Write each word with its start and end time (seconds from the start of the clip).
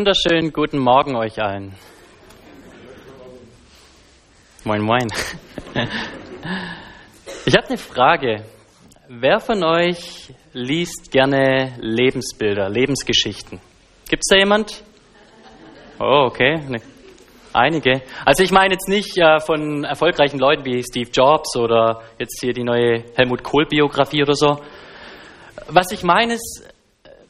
Wunderschönen 0.00 0.50
guten 0.50 0.78
Morgen 0.78 1.14
euch 1.14 1.42
allen. 1.42 1.74
Moin, 4.64 4.80
moin. 4.80 5.08
Ich 7.44 7.54
habe 7.54 7.66
eine 7.68 7.76
Frage. 7.76 8.46
Wer 9.08 9.40
von 9.40 9.62
euch 9.62 10.32
liest 10.54 11.10
gerne 11.10 11.74
Lebensbilder, 11.80 12.70
Lebensgeschichten? 12.70 13.60
Gibt 14.08 14.22
es 14.22 14.28
da 14.30 14.38
jemand? 14.38 14.82
Oh, 15.98 16.28
okay. 16.28 16.62
Nee. 16.66 16.80
Einige. 17.52 18.00
Also 18.24 18.42
ich 18.42 18.52
meine 18.52 18.72
jetzt 18.72 18.88
nicht 18.88 19.18
äh, 19.18 19.38
von 19.40 19.84
erfolgreichen 19.84 20.38
Leuten 20.38 20.64
wie 20.64 20.82
Steve 20.82 21.10
Jobs 21.12 21.54
oder 21.58 22.00
jetzt 22.18 22.40
hier 22.40 22.54
die 22.54 22.64
neue 22.64 23.04
Helmut 23.16 23.42
Kohl-Biografie 23.42 24.22
oder 24.22 24.34
so. 24.34 24.62
Was 25.68 25.92
ich 25.92 26.02
meine 26.02 26.36
ist, 26.36 26.69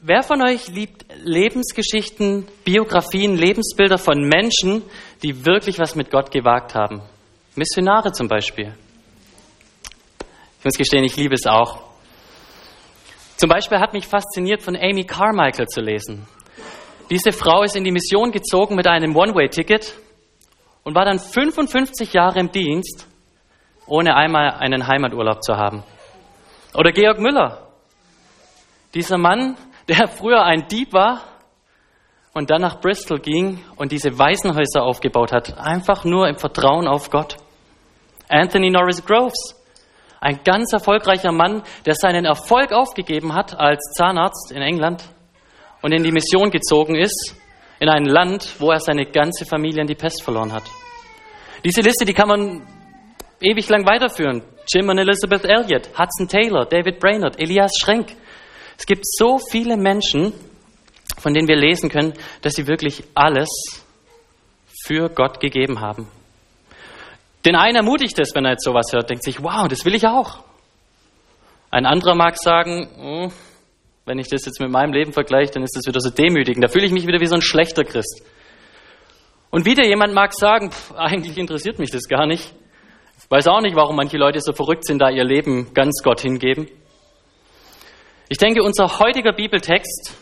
wer 0.01 0.23
von 0.23 0.41
euch 0.41 0.67
liebt 0.67 1.05
Lebensgeschichten, 1.23 2.47
Biografien, 2.63 3.35
Lebensbilder 3.35 3.97
von 3.97 4.27
Menschen, 4.27 4.83
die 5.23 5.45
wirklich 5.45 5.79
was 5.79 5.95
mit 5.95 6.11
Gott 6.11 6.31
gewagt 6.31 6.75
haben? 6.75 7.01
Missionare 7.55 8.11
zum 8.11 8.27
Beispiel. 8.27 8.73
Ich 10.59 10.65
muss 10.65 10.77
gestehen, 10.77 11.03
ich 11.03 11.15
liebe 11.15 11.35
es 11.35 11.45
auch. 11.45 11.83
Zum 13.37 13.49
Beispiel 13.49 13.79
hat 13.79 13.93
mich 13.93 14.07
fasziniert, 14.07 14.61
von 14.61 14.75
Amy 14.75 15.03
Carmichael 15.03 15.67
zu 15.67 15.81
lesen. 15.81 16.27
Diese 17.09 17.31
Frau 17.31 17.63
ist 17.63 17.75
in 17.75 17.83
die 17.83 17.91
Mission 17.91 18.31
gezogen 18.31 18.75
mit 18.75 18.87
einem 18.87 19.15
One-Way-Ticket 19.15 19.95
und 20.83 20.95
war 20.95 21.05
dann 21.05 21.19
55 21.19 22.13
Jahre 22.13 22.39
im 22.39 22.51
Dienst, 22.51 23.07
ohne 23.87 24.15
einmal 24.15 24.51
einen 24.51 24.87
Heimaturlaub 24.87 25.43
zu 25.43 25.55
haben. 25.55 25.83
Oder 26.73 26.91
Georg 26.91 27.19
Müller. 27.19 27.67
Dieser 28.93 29.17
Mann, 29.17 29.57
der 29.91 30.07
früher 30.07 30.43
ein 30.43 30.67
Dieb 30.69 30.93
war 30.93 31.21
und 32.33 32.49
dann 32.49 32.61
nach 32.61 32.79
Bristol 32.79 33.19
ging 33.19 33.59
und 33.75 33.91
diese 33.91 34.17
Waisenhäuser 34.17 34.83
aufgebaut 34.83 35.33
hat, 35.33 35.57
einfach 35.57 36.05
nur 36.05 36.29
im 36.29 36.37
Vertrauen 36.37 36.87
auf 36.87 37.09
Gott. 37.09 37.35
Anthony 38.29 38.69
Norris 38.69 39.05
Groves, 39.05 39.61
ein 40.21 40.39
ganz 40.45 40.71
erfolgreicher 40.71 41.33
Mann, 41.33 41.63
der 41.85 41.95
seinen 41.95 42.23
Erfolg 42.23 42.71
aufgegeben 42.71 43.33
hat 43.33 43.59
als 43.59 43.81
Zahnarzt 43.97 44.53
in 44.53 44.61
England 44.61 45.03
und 45.81 45.91
in 45.91 46.03
die 46.03 46.11
Mission 46.11 46.51
gezogen 46.51 46.95
ist, 46.95 47.35
in 47.79 47.89
ein 47.89 48.05
Land, 48.05 48.55
wo 48.59 48.71
er 48.71 48.79
seine 48.79 49.07
ganze 49.07 49.45
Familie 49.45 49.81
in 49.81 49.87
die 49.87 49.95
Pest 49.95 50.23
verloren 50.23 50.53
hat. 50.53 50.63
Diese 51.65 51.81
Liste, 51.81 52.05
die 52.05 52.13
kann 52.13 52.29
man 52.29 52.65
ewig 53.41 53.67
lang 53.67 53.85
weiterführen. 53.85 54.43
Jim 54.73 54.87
und 54.87 54.99
Elizabeth 54.99 55.43
Elliot, 55.43 55.89
Hudson 55.99 56.29
Taylor, 56.29 56.65
David 56.65 56.99
Brainerd, 56.99 57.41
Elias 57.41 57.71
Schrenk. 57.77 58.15
Es 58.77 58.85
gibt 58.85 59.05
so 59.05 59.37
viele 59.37 59.77
Menschen, 59.77 60.33
von 61.17 61.33
denen 61.33 61.47
wir 61.47 61.55
lesen 61.55 61.89
können, 61.89 62.13
dass 62.41 62.53
sie 62.53 62.67
wirklich 62.67 63.03
alles 63.13 63.49
für 64.83 65.09
Gott 65.09 65.39
gegeben 65.39 65.79
haben. 65.81 66.07
Den 67.45 67.55
einen 67.55 67.77
ermutigt 67.77 68.19
es, 68.19 68.35
wenn 68.35 68.45
er 68.45 68.51
jetzt 68.51 68.63
sowas 68.63 68.91
hört, 68.91 69.09
denkt 69.09 69.23
sich, 69.23 69.41
wow, 69.43 69.67
das 69.67 69.85
will 69.85 69.95
ich 69.95 70.07
auch. 70.07 70.43
Ein 71.71 71.85
anderer 71.85 72.15
mag 72.15 72.37
sagen, 72.37 72.89
oh, 72.99 73.31
wenn 74.05 74.19
ich 74.19 74.27
das 74.27 74.45
jetzt 74.45 74.59
mit 74.59 74.71
meinem 74.71 74.93
Leben 74.93 75.13
vergleiche, 75.13 75.51
dann 75.53 75.63
ist 75.63 75.75
das 75.75 75.87
wieder 75.87 75.99
so 75.99 76.09
demütigend. 76.09 76.63
Da 76.63 76.67
fühle 76.67 76.85
ich 76.85 76.91
mich 76.91 77.07
wieder 77.07 77.19
wie 77.19 77.27
so 77.27 77.35
ein 77.35 77.41
schlechter 77.41 77.83
Christ. 77.83 78.23
Und 79.49 79.65
wieder 79.65 79.85
jemand 79.85 80.13
mag 80.13 80.33
sagen, 80.33 80.71
pff, 80.71 80.93
eigentlich 80.95 81.37
interessiert 81.37 81.79
mich 81.79 81.91
das 81.91 82.07
gar 82.07 82.25
nicht. 82.25 82.53
Ich 83.19 83.29
weiß 83.29 83.47
auch 83.47 83.61
nicht, 83.61 83.75
warum 83.75 83.95
manche 83.95 84.17
Leute 84.17 84.39
so 84.41 84.53
verrückt 84.53 84.85
sind, 84.85 84.99
da 84.99 85.09
ihr 85.09 85.23
Leben 85.23 85.73
ganz 85.73 86.01
Gott 86.03 86.21
hingeben. 86.21 86.67
Ich 88.31 88.37
denke, 88.37 88.63
unser 88.63 88.99
heutiger 88.99 89.33
Bibeltext, 89.33 90.15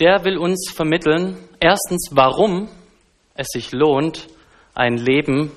der 0.00 0.24
will 0.24 0.38
uns 0.38 0.72
vermitteln, 0.74 1.36
erstens, 1.60 2.08
warum 2.10 2.68
es 3.34 3.46
sich 3.52 3.70
lohnt, 3.70 4.26
ein 4.74 4.96
Leben 4.96 5.52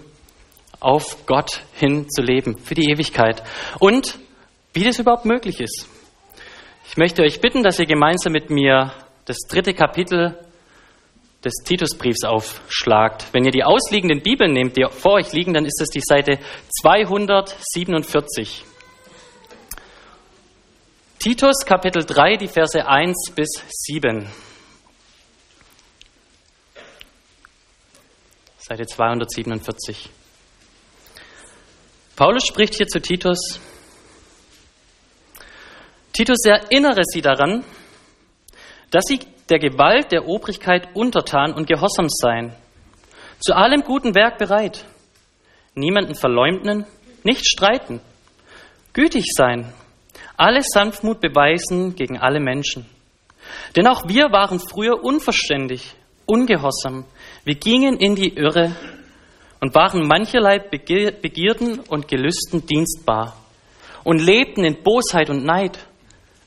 auf 0.79 1.25
Gott 1.25 1.63
hin 1.73 2.07
zu 2.07 2.21
leben, 2.21 2.55
für 2.59 2.75
die 2.75 2.91
Ewigkeit. 2.91 3.41
Und 3.79 4.19
wie 4.73 4.83
das 4.83 4.99
überhaupt 4.99 5.25
möglich 5.25 5.59
ist. 5.59 5.89
Ich 6.87 6.97
möchte 6.97 7.23
euch 7.23 7.41
bitten, 7.41 7.63
dass 7.63 7.79
ihr 7.79 7.87
gemeinsam 7.87 8.33
mit 8.33 8.51
mir 8.51 8.93
das 9.25 9.37
dritte 9.49 9.73
Kapitel 9.73 10.37
des 11.43 11.63
Titusbriefs 11.65 12.25
aufschlagt. 12.25 13.25
Wenn 13.31 13.43
ihr 13.43 13.51
die 13.51 13.63
ausliegenden 13.63 14.21
Bibeln 14.21 14.53
nehmt, 14.53 14.77
die 14.77 14.85
vor 14.87 15.13
euch 15.13 15.33
liegen, 15.33 15.55
dann 15.55 15.65
ist 15.65 15.81
das 15.81 15.89
die 15.89 16.03
Seite 16.05 16.37
247. 16.79 18.65
Titus 21.23 21.63
Kapitel 21.67 22.03
3, 22.03 22.37
die 22.37 22.47
Verse 22.47 22.83
1 22.83 23.33
bis 23.35 23.63
7. 23.69 24.27
Seite 28.57 28.87
247. 28.87 30.09
Paulus 32.15 32.43
spricht 32.47 32.73
hier 32.73 32.87
zu 32.87 32.99
Titus. 32.99 33.59
Titus 36.11 36.39
erinnere 36.43 37.03
sie 37.03 37.21
daran, 37.21 37.63
dass 38.89 39.03
sie 39.05 39.19
der 39.47 39.59
Gewalt 39.59 40.11
der 40.11 40.27
Obrigkeit 40.27 40.87
untertan 40.95 41.53
und 41.53 41.67
gehorsam 41.67 42.07
seien, 42.09 42.55
zu 43.39 43.53
allem 43.53 43.83
guten 43.83 44.15
Werk 44.15 44.39
bereit, 44.39 44.85
niemanden 45.75 46.15
verleumden, 46.15 46.87
nicht 47.23 47.45
streiten, 47.45 48.01
gütig 48.93 49.25
sein, 49.37 49.71
alle 50.37 50.61
Sanftmut 50.61 51.19
beweisen 51.19 51.95
gegen 51.95 52.17
alle 52.17 52.39
Menschen. 52.39 52.85
Denn 53.75 53.87
auch 53.87 54.07
wir 54.07 54.31
waren 54.31 54.59
früher 54.59 55.03
unverständig, 55.03 55.95
ungehorsam. 56.25 57.05
Wir 57.43 57.55
gingen 57.55 57.97
in 57.97 58.15
die 58.15 58.35
Irre 58.35 58.75
und 59.59 59.75
waren 59.75 60.07
mancherlei 60.07 60.59
Begierden 60.59 61.79
und 61.79 62.07
Gelüsten 62.07 62.65
dienstbar 62.65 63.35
und 64.03 64.19
lebten 64.19 64.63
in 64.63 64.81
Bosheit 64.83 65.29
und 65.29 65.43
Neid. 65.43 65.77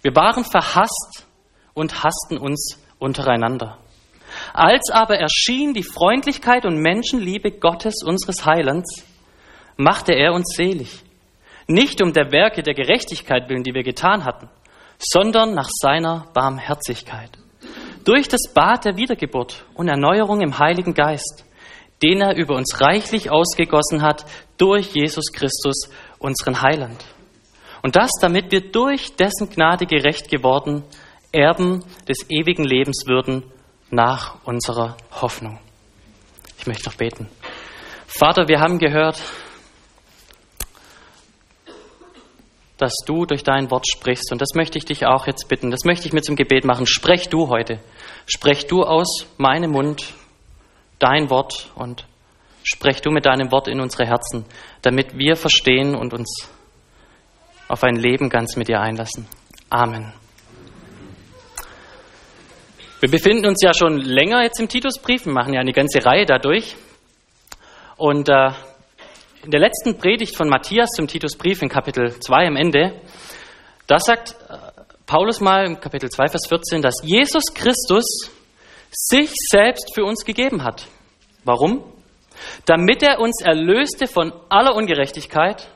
Wir 0.02 0.14
waren 0.14 0.44
verhasst 0.44 1.26
und 1.72 2.02
hassten 2.02 2.38
uns 2.38 2.80
untereinander. 2.98 3.78
Als 4.52 4.90
aber 4.90 5.16
erschien 5.16 5.74
die 5.74 5.84
Freundlichkeit 5.84 6.64
und 6.64 6.78
Menschenliebe 6.78 7.52
Gottes 7.52 8.02
unseres 8.04 8.44
Heilands, 8.44 9.04
machte 9.76 10.12
er 10.12 10.32
uns 10.32 10.54
selig 10.56 11.03
nicht 11.66 12.02
um 12.02 12.12
der 12.12 12.30
Werke 12.32 12.62
der 12.62 12.74
Gerechtigkeit 12.74 13.48
willen, 13.48 13.62
die 13.62 13.74
wir 13.74 13.82
getan 13.82 14.24
hatten, 14.24 14.48
sondern 14.98 15.54
nach 15.54 15.68
seiner 15.70 16.26
Barmherzigkeit. 16.34 17.30
Durch 18.04 18.28
das 18.28 18.52
Bad 18.52 18.84
der 18.84 18.96
Wiedergeburt 18.96 19.64
und 19.74 19.88
Erneuerung 19.88 20.40
im 20.40 20.58
Heiligen 20.58 20.94
Geist, 20.94 21.44
den 22.02 22.20
er 22.20 22.36
über 22.36 22.54
uns 22.54 22.80
reichlich 22.80 23.30
ausgegossen 23.30 24.02
hat 24.02 24.26
durch 24.58 24.94
Jesus 24.94 25.32
Christus, 25.32 25.88
unseren 26.18 26.60
Heiland. 26.60 27.04
Und 27.82 27.96
das, 27.96 28.10
damit 28.20 28.50
wir 28.52 28.72
durch 28.72 29.16
dessen 29.16 29.48
Gnade 29.50 29.86
gerecht 29.86 30.30
geworden, 30.30 30.84
Erben 31.32 31.84
des 32.08 32.30
ewigen 32.30 32.64
Lebens 32.64 33.04
würden 33.06 33.42
nach 33.90 34.36
unserer 34.44 34.96
Hoffnung. 35.20 35.58
Ich 36.58 36.66
möchte 36.66 36.88
noch 36.88 36.96
beten. 36.96 37.28
Vater, 38.06 38.48
wir 38.48 38.60
haben 38.60 38.78
gehört, 38.78 39.20
dass 42.84 42.96
du 43.06 43.24
durch 43.24 43.42
dein 43.42 43.70
Wort 43.70 43.86
sprichst. 43.90 44.30
Und 44.30 44.42
das 44.42 44.50
möchte 44.54 44.76
ich 44.76 44.84
dich 44.84 45.06
auch 45.06 45.26
jetzt 45.26 45.48
bitten. 45.48 45.70
Das 45.70 45.84
möchte 45.86 46.06
ich 46.06 46.12
mir 46.12 46.20
zum 46.20 46.36
Gebet 46.36 46.66
machen. 46.66 46.86
Sprech 46.86 47.30
du 47.30 47.48
heute. 47.48 47.80
Sprech 48.26 48.66
du 48.66 48.82
aus 48.82 49.26
meinem 49.38 49.70
Mund 49.70 50.12
dein 50.98 51.30
Wort 51.30 51.70
und 51.76 52.04
sprech 52.62 53.00
du 53.00 53.10
mit 53.10 53.24
deinem 53.24 53.50
Wort 53.52 53.68
in 53.68 53.80
unsere 53.80 54.04
Herzen, 54.04 54.44
damit 54.82 55.16
wir 55.16 55.34
verstehen 55.36 55.94
und 55.94 56.12
uns 56.12 56.50
auf 57.68 57.82
ein 57.84 57.96
Leben 57.96 58.28
ganz 58.28 58.54
mit 58.56 58.68
dir 58.68 58.82
einlassen. 58.82 59.26
Amen. 59.70 60.12
Wir 63.00 63.10
befinden 63.10 63.46
uns 63.46 63.62
ja 63.62 63.72
schon 63.72 63.96
länger 63.96 64.42
jetzt 64.42 64.60
im 64.60 64.68
Titusbrief. 64.68 65.24
Wir 65.24 65.32
machen 65.32 65.54
ja 65.54 65.60
eine 65.60 65.72
ganze 65.72 66.04
Reihe 66.04 66.26
dadurch. 66.26 66.76
Und 67.96 68.28
äh, 68.28 68.50
in 69.44 69.50
der 69.50 69.60
letzten 69.60 69.98
Predigt 69.98 70.36
von 70.36 70.48
Matthias 70.48 70.88
zum 70.96 71.06
Titusbrief 71.06 71.60
in 71.60 71.68
Kapitel 71.68 72.18
2 72.18 72.46
am 72.46 72.56
Ende, 72.56 73.00
da 73.86 73.98
sagt 73.98 74.36
äh, 74.48 74.56
Paulus 75.04 75.40
mal 75.40 75.66
im 75.66 75.80
Kapitel 75.80 76.08
2, 76.08 76.28
Vers 76.28 76.46
14, 76.48 76.80
dass 76.80 76.94
Jesus 77.02 77.52
Christus 77.52 78.30
sich 78.90 79.30
selbst 79.50 79.94
für 79.94 80.04
uns 80.04 80.24
gegeben 80.24 80.64
hat. 80.64 80.86
Warum? 81.44 81.84
Damit 82.64 83.02
er 83.02 83.20
uns 83.20 83.42
erlöste 83.42 84.06
von 84.06 84.32
aller 84.48 84.74
Ungerechtigkeit 84.74 85.68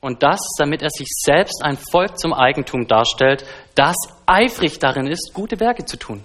und 0.00 0.24
das, 0.24 0.40
damit 0.58 0.82
er 0.82 0.90
sich 0.90 1.08
selbst 1.24 1.62
ein 1.62 1.78
Volk 1.92 2.18
zum 2.18 2.34
Eigentum 2.34 2.88
darstellt, 2.88 3.44
das 3.76 3.94
eifrig 4.26 4.80
darin 4.80 5.06
ist, 5.06 5.30
gute 5.32 5.60
Werke 5.60 5.84
zu 5.84 5.96
tun. 5.96 6.24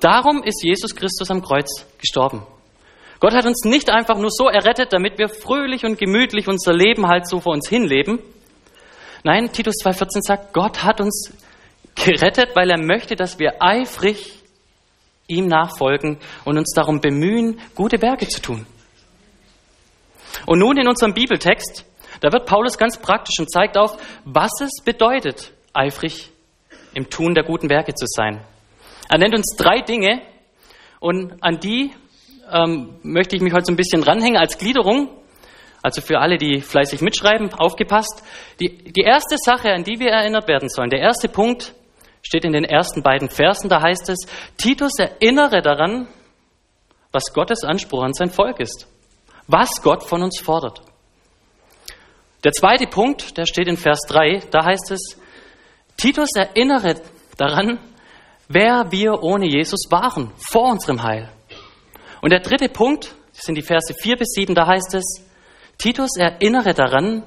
Darum 0.00 0.42
ist 0.42 0.62
Jesus 0.62 0.94
Christus 0.94 1.30
am 1.30 1.42
Kreuz 1.42 1.84
gestorben. 1.98 2.46
Gott 3.20 3.34
hat 3.34 3.46
uns 3.46 3.64
nicht 3.64 3.90
einfach 3.90 4.16
nur 4.18 4.30
so 4.30 4.48
errettet, 4.48 4.92
damit 4.92 5.18
wir 5.18 5.28
fröhlich 5.28 5.84
und 5.84 5.98
gemütlich 5.98 6.46
unser 6.46 6.72
Leben 6.72 7.08
halt 7.08 7.28
so 7.28 7.40
vor 7.40 7.52
uns 7.52 7.68
hinleben. 7.68 8.20
Nein, 9.24 9.50
Titus 9.52 9.74
2,14 9.84 10.20
sagt, 10.20 10.52
Gott 10.52 10.84
hat 10.84 11.00
uns 11.00 11.32
gerettet, 11.96 12.54
weil 12.54 12.70
er 12.70 12.78
möchte, 12.78 13.16
dass 13.16 13.38
wir 13.38 13.60
eifrig 13.60 14.38
ihm 15.26 15.46
nachfolgen 15.46 16.18
und 16.44 16.58
uns 16.58 16.72
darum 16.74 17.00
bemühen, 17.00 17.60
gute 17.74 18.00
Werke 18.00 18.28
zu 18.28 18.40
tun. 18.40 18.66
Und 20.46 20.60
nun 20.60 20.78
in 20.78 20.88
unserem 20.88 21.12
Bibeltext, 21.12 21.84
da 22.20 22.32
wird 22.32 22.46
Paulus 22.46 22.78
ganz 22.78 22.98
praktisch 22.98 23.38
und 23.38 23.50
zeigt 23.50 23.76
auf, 23.76 23.96
was 24.24 24.52
es 24.60 24.82
bedeutet, 24.84 25.52
eifrig 25.74 26.30
im 26.94 27.10
Tun 27.10 27.34
der 27.34 27.44
guten 27.44 27.68
Werke 27.68 27.94
zu 27.94 28.06
sein. 28.06 28.44
Er 29.08 29.18
nennt 29.18 29.34
uns 29.34 29.56
drei 29.56 29.80
Dinge 29.80 30.22
und 31.00 31.42
an 31.42 31.60
die 31.60 31.92
ähm, 32.50 32.98
möchte 33.02 33.36
ich 33.36 33.42
mich 33.42 33.52
heute 33.52 33.66
so 33.66 33.72
ein 33.72 33.76
bisschen 33.76 34.02
ranhängen 34.02 34.38
als 34.38 34.58
Gliederung. 34.58 35.10
Also 35.82 36.00
für 36.00 36.18
alle, 36.18 36.38
die 36.38 36.60
fleißig 36.60 37.00
mitschreiben, 37.00 37.52
aufgepasst. 37.54 38.22
Die, 38.60 38.92
die 38.92 39.02
erste 39.02 39.36
Sache, 39.38 39.70
an 39.70 39.84
die 39.84 40.00
wir 40.00 40.10
erinnert 40.10 40.48
werden 40.48 40.68
sollen, 40.68 40.90
der 40.90 41.00
erste 41.00 41.28
Punkt 41.28 41.74
steht 42.22 42.44
in 42.44 42.52
den 42.52 42.64
ersten 42.64 43.02
beiden 43.02 43.28
Versen, 43.28 43.68
da 43.68 43.80
heißt 43.80 44.08
es, 44.10 44.26
Titus 44.56 44.98
erinnere 44.98 45.62
daran, 45.62 46.08
was 47.12 47.32
Gottes 47.32 47.64
Anspruch 47.64 48.02
an 48.02 48.12
sein 48.12 48.30
Volk 48.30 48.60
ist, 48.60 48.86
was 49.46 49.80
Gott 49.82 50.02
von 50.02 50.22
uns 50.22 50.40
fordert. 50.40 50.82
Der 52.44 52.52
zweite 52.52 52.86
Punkt, 52.86 53.36
der 53.36 53.46
steht 53.46 53.68
in 53.68 53.76
Vers 53.76 54.00
3, 54.08 54.42
da 54.50 54.64
heißt 54.64 54.90
es, 54.90 55.18
Titus 55.96 56.28
erinnere 56.36 56.96
daran, 57.36 57.78
wer 58.48 58.90
wir 58.90 59.22
ohne 59.22 59.46
Jesus 59.46 59.86
waren, 59.90 60.32
vor 60.50 60.70
unserem 60.70 61.02
Heil. 61.02 61.30
Und 62.20 62.30
der 62.30 62.40
dritte 62.40 62.68
Punkt, 62.68 63.14
das 63.34 63.44
sind 63.44 63.54
die 63.54 63.62
Verse 63.62 63.94
4 63.94 64.16
bis 64.16 64.28
7, 64.32 64.54
da 64.54 64.66
heißt 64.66 64.94
es, 64.94 65.24
Titus 65.78 66.16
erinnere 66.18 66.74
daran, 66.74 67.22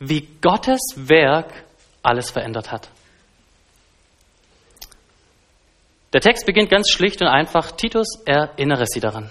wie 0.00 0.28
Gottes 0.40 0.80
Werk 0.96 1.52
alles 2.02 2.30
verändert 2.30 2.72
hat. 2.72 2.90
Der 6.12 6.20
Text 6.20 6.46
beginnt 6.46 6.70
ganz 6.70 6.90
schlicht 6.90 7.20
und 7.22 7.28
einfach, 7.28 7.72
Titus 7.72 8.22
erinnere 8.24 8.86
sie 8.86 9.00
daran. 9.00 9.30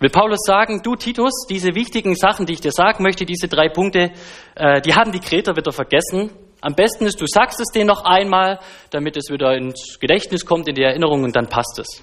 Will 0.00 0.10
Paulus 0.10 0.40
sagen, 0.44 0.82
du 0.82 0.96
Titus, 0.96 1.46
diese 1.48 1.74
wichtigen 1.74 2.14
Sachen, 2.14 2.46
die 2.46 2.52
ich 2.52 2.60
dir 2.60 2.72
sagen 2.72 3.02
möchte, 3.02 3.24
diese 3.24 3.48
drei 3.48 3.68
Punkte, 3.68 4.12
äh, 4.54 4.80
die 4.82 4.94
haben 4.94 5.12
die 5.12 5.20
Kreter 5.20 5.56
wieder 5.56 5.72
vergessen. 5.72 6.30
Am 6.60 6.74
besten 6.74 7.06
ist, 7.06 7.20
du 7.20 7.26
sagst 7.26 7.60
es 7.60 7.72
denen 7.72 7.86
noch 7.86 8.04
einmal, 8.04 8.60
damit 8.90 9.16
es 9.16 9.30
wieder 9.30 9.56
ins 9.56 9.98
Gedächtnis 10.00 10.44
kommt, 10.44 10.68
in 10.68 10.74
die 10.74 10.82
Erinnerung 10.82 11.24
und 11.24 11.34
dann 11.34 11.48
passt 11.48 11.78
es. 11.78 12.02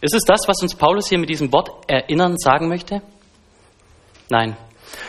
Ist 0.00 0.14
es 0.14 0.24
das, 0.24 0.40
was 0.46 0.60
uns 0.62 0.74
Paulus 0.74 1.08
hier 1.08 1.18
mit 1.18 1.28
diesem 1.28 1.52
Wort 1.52 1.70
erinnern 1.88 2.36
sagen 2.36 2.68
möchte? 2.68 3.02
Nein. 4.28 4.56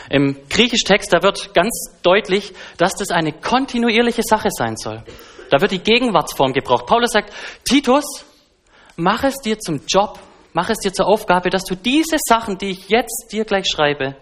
Im 0.09 0.37
Griechisch-Text, 0.49 1.11
da 1.13 1.23
wird 1.23 1.53
ganz 1.53 1.99
deutlich, 2.03 2.53
dass 2.77 2.93
das 2.93 3.09
eine 3.09 3.33
kontinuierliche 3.33 4.21
Sache 4.23 4.49
sein 4.51 4.77
soll. 4.77 5.03
Da 5.49 5.61
wird 5.61 5.71
die 5.71 5.79
Gegenwartsform 5.79 6.53
gebraucht. 6.53 6.85
Paulus 6.85 7.11
sagt, 7.11 7.33
Titus, 7.63 8.25
mach 8.95 9.23
es 9.23 9.37
dir 9.37 9.59
zum 9.59 9.81
Job, 9.87 10.19
mach 10.53 10.69
es 10.69 10.79
dir 10.79 10.93
zur 10.93 11.07
Aufgabe, 11.07 11.49
dass 11.49 11.63
du 11.63 11.75
diese 11.75 12.17
Sachen, 12.17 12.57
die 12.57 12.71
ich 12.71 12.89
jetzt 12.89 13.29
dir 13.31 13.45
gleich 13.45 13.65
schreibe, 13.67 14.15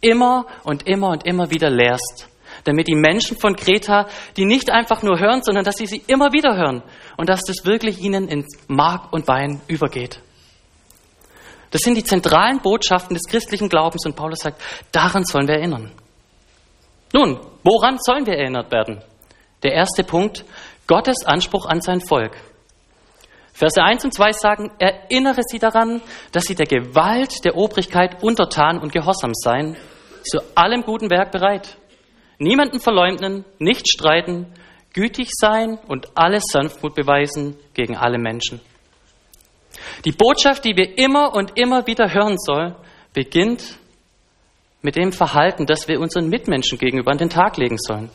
immer 0.00 0.46
und 0.64 0.86
immer 0.86 1.10
und 1.10 1.26
immer 1.26 1.50
wieder 1.50 1.70
lehrst. 1.70 2.28
Damit 2.66 2.88
die 2.88 2.96
Menschen 2.96 3.38
von 3.38 3.54
Kreta, 3.56 4.06
die 4.36 4.44
nicht 4.44 4.70
einfach 4.70 5.02
nur 5.02 5.18
hören, 5.18 5.40
sondern 5.42 5.64
dass 5.64 5.76
sie 5.76 5.86
sie 5.86 6.02
immer 6.08 6.32
wieder 6.32 6.56
hören 6.56 6.82
und 7.16 7.28
dass 7.28 7.40
das 7.42 7.64
wirklich 7.64 8.00
ihnen 8.00 8.28
in 8.28 8.44
Mark 8.66 9.12
und 9.12 9.24
Bein 9.24 9.60
übergeht. 9.68 10.20
Das 11.70 11.80
sind 11.82 11.96
die 11.96 12.04
zentralen 12.04 12.60
Botschaften 12.60 13.14
des 13.14 13.24
christlichen 13.28 13.68
Glaubens 13.68 14.04
und 14.04 14.16
Paulus 14.16 14.40
sagt, 14.40 14.60
daran 14.92 15.24
sollen 15.24 15.46
wir 15.46 15.54
erinnern. 15.54 15.92
Nun, 17.12 17.38
woran 17.62 17.98
sollen 17.98 18.26
wir 18.26 18.34
erinnert 18.34 18.72
werden? 18.72 19.02
Der 19.62 19.72
erste 19.72 20.02
Punkt, 20.04 20.44
Gottes 20.86 21.24
Anspruch 21.24 21.66
an 21.66 21.80
sein 21.80 22.00
Volk. 22.00 22.36
Verse 23.52 23.82
1 23.82 24.04
und 24.04 24.12
2 24.12 24.32
sagen, 24.32 24.70
erinnere 24.78 25.40
sie 25.46 25.58
daran, 25.58 26.02
dass 26.32 26.44
sie 26.44 26.54
der 26.54 26.66
Gewalt 26.66 27.44
der 27.44 27.56
Obrigkeit 27.56 28.22
untertan 28.22 28.78
und 28.78 28.92
gehorsam 28.92 29.32
seien, 29.34 29.76
zu 30.24 30.40
allem 30.54 30.82
guten 30.82 31.10
Werk 31.10 31.30
bereit. 31.30 31.78
Niemanden 32.38 32.80
verleumden, 32.80 33.44
nicht 33.58 33.88
streiten, 33.88 34.46
gütig 34.92 35.28
sein 35.30 35.78
und 35.88 36.08
alles 36.16 36.44
Sanftmut 36.50 36.94
beweisen 36.94 37.56
gegen 37.74 37.96
alle 37.96 38.18
Menschen. 38.18 38.60
Die 40.04 40.12
Botschaft, 40.12 40.64
die 40.64 40.76
wir 40.76 40.98
immer 40.98 41.34
und 41.34 41.58
immer 41.58 41.86
wieder 41.86 42.12
hören 42.12 42.38
sollen, 42.38 42.74
beginnt 43.12 43.78
mit 44.82 44.96
dem 44.96 45.12
Verhalten, 45.12 45.66
das 45.66 45.88
wir 45.88 46.00
unseren 46.00 46.28
Mitmenschen 46.28 46.78
gegenüber 46.78 47.10
an 47.10 47.18
den 47.18 47.30
Tag 47.30 47.56
legen 47.56 47.76
sollen. 47.78 48.10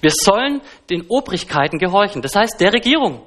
Wir 0.00 0.10
sollen 0.10 0.60
den 0.90 1.06
Obrigkeiten 1.08 1.78
gehorchen, 1.78 2.22
das 2.22 2.34
heißt 2.34 2.60
der 2.60 2.72
Regierung. 2.72 3.22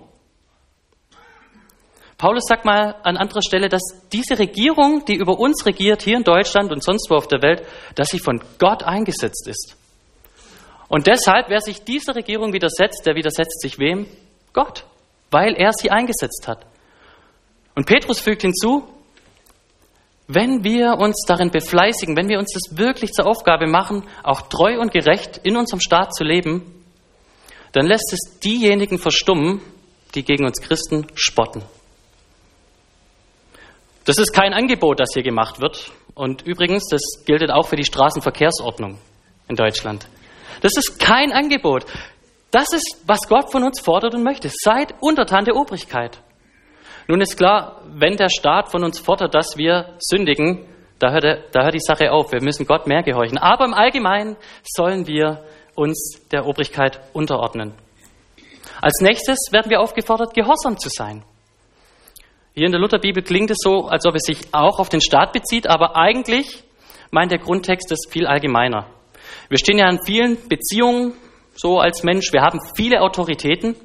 Paulus 2.18 2.44
sagt 2.48 2.66
mal 2.66 2.98
an 3.02 3.18
anderer 3.18 3.42
Stelle, 3.42 3.68
dass 3.68 3.82
diese 4.14 4.38
Regierung, 4.38 5.04
die 5.06 5.16
über 5.16 5.40
uns 5.40 5.66
regiert, 5.66 6.04
hier 6.04 6.18
in 6.18 6.24
Deutschland 6.24 6.72
und 6.72 6.84
sonst 6.84 7.10
wo 7.10 7.16
auf 7.16 7.28
der 7.28 7.42
Welt, 7.42 7.64
dass 7.96 8.10
sie 8.10 8.20
von 8.20 8.40
Gott 8.60 8.84
eingesetzt 8.84 9.48
ist. 9.48 9.76
Und 10.92 11.08
deshalb, 11.08 11.48
wer 11.48 11.62
sich 11.62 11.86
dieser 11.86 12.18
Regierung 12.18 12.52
widersetzt, 12.52 13.06
der 13.06 13.16
widersetzt 13.16 13.62
sich 13.62 13.80
wem? 13.80 14.08
Gott, 14.52 14.84
weil 15.30 15.56
er 15.56 15.72
sie 15.72 15.90
eingesetzt 15.90 16.50
hat. 16.50 16.66
Und 17.76 17.86
Petrus 17.86 18.20
fügt 18.20 18.42
hinzu, 18.42 18.86
wenn 20.28 20.66
wir 20.66 20.98
uns 21.00 21.24
darin 21.26 21.50
befleißigen, 21.50 22.18
wenn 22.18 22.28
wir 22.28 22.40
uns 22.40 22.52
das 22.54 22.78
wirklich 22.78 23.14
zur 23.14 23.26
Aufgabe 23.26 23.68
machen, 23.68 24.04
auch 24.22 24.42
treu 24.42 24.82
und 24.82 24.92
gerecht 24.92 25.40
in 25.44 25.56
unserem 25.56 25.80
Staat 25.80 26.14
zu 26.14 26.26
leben, 26.26 26.84
dann 27.72 27.86
lässt 27.86 28.12
es 28.12 28.40
diejenigen 28.42 28.98
verstummen, 28.98 29.62
die 30.14 30.26
gegen 30.26 30.46
uns 30.46 30.60
Christen 30.60 31.08
spotten. 31.16 31.64
Das 34.04 34.18
ist 34.18 34.34
kein 34.34 34.52
Angebot, 34.52 35.00
das 35.00 35.12
hier 35.14 35.24
gemacht 35.24 35.62
wird. 35.62 35.90
Und 36.16 36.42
übrigens, 36.42 36.90
das 36.90 37.24
gilt 37.26 37.50
auch 37.50 37.68
für 37.68 37.78
die 37.78 37.86
Straßenverkehrsordnung 37.86 38.98
in 39.48 39.56
Deutschland. 39.56 40.06
Das 40.62 40.74
ist 40.78 41.00
kein 41.00 41.32
Angebot. 41.32 41.86
Das 42.52 42.74
ist, 42.74 43.04
was 43.06 43.28
Gott 43.30 43.52
von 43.52 43.64
uns 43.64 43.80
fordert 43.80 44.14
und 44.14 44.24
möchte. 44.24 44.50
Seid 44.52 44.94
untertan 45.00 45.46
der 45.46 45.56
Obrigkeit. 45.56 46.20
Nun 47.08 47.22
ist 47.22 47.38
klar, 47.38 47.82
wenn 47.88 48.18
der 48.18 48.30
Staat 48.30 48.70
von 48.70 48.84
uns 48.84 49.00
fordert, 49.00 49.34
dass 49.34 49.58
wir 49.58 49.96
sündigen, 50.00 50.68
da 51.00 51.12
hört, 51.12 51.24
er, 51.24 51.44
da 51.52 51.64
hört 51.64 51.74
die 51.74 51.80
Sache 51.80 52.12
auf. 52.12 52.32
Wir 52.32 52.44
müssen 52.44 52.66
Gott 52.66 52.88
mehr 52.88 53.04
gehorchen. 53.04 53.38
Aber 53.38 53.66
im 53.66 53.74
Allgemeinen 53.74 54.38
sollen 54.64 55.08
wir 55.08 55.44
uns 55.76 56.28
der 56.32 56.46
Obrigkeit 56.46 57.00
unterordnen. 57.14 57.74
Als 58.82 59.00
nächstes 59.02 59.38
werden 59.52 59.70
wir 59.70 59.80
aufgefordert, 59.80 60.34
gehorsam 60.34 60.78
zu 60.78 60.90
sein. 60.90 61.24
Hier 62.54 62.66
in 62.66 62.72
der 62.72 62.82
Lutherbibel 62.82 63.24
klingt 63.24 63.50
es 63.50 63.58
so, 63.60 63.88
als 63.88 64.06
ob 64.06 64.16
es 64.16 64.24
sich 64.24 64.54
auch 64.54 64.80
auf 64.80 64.90
den 64.90 65.02
Staat 65.02 65.32
bezieht, 65.32 65.68
aber 65.68 65.96
eigentlich 65.96 66.64
meint 67.10 67.32
der 67.32 67.40
Grundtext 67.40 67.92
es 67.92 68.10
viel 68.10 68.28
allgemeiner. 68.28 68.88
Wir 69.52 69.58
stehen 69.58 69.80
ja 69.80 69.90
in 69.90 70.00
vielen 70.06 70.48
Beziehungen 70.48 71.14
so 71.56 71.82
als 71.82 72.04
Mensch, 72.04 72.32
wir 72.32 72.42
haben 72.42 72.62
viele 72.78 73.02
Autoritäten 73.02 73.76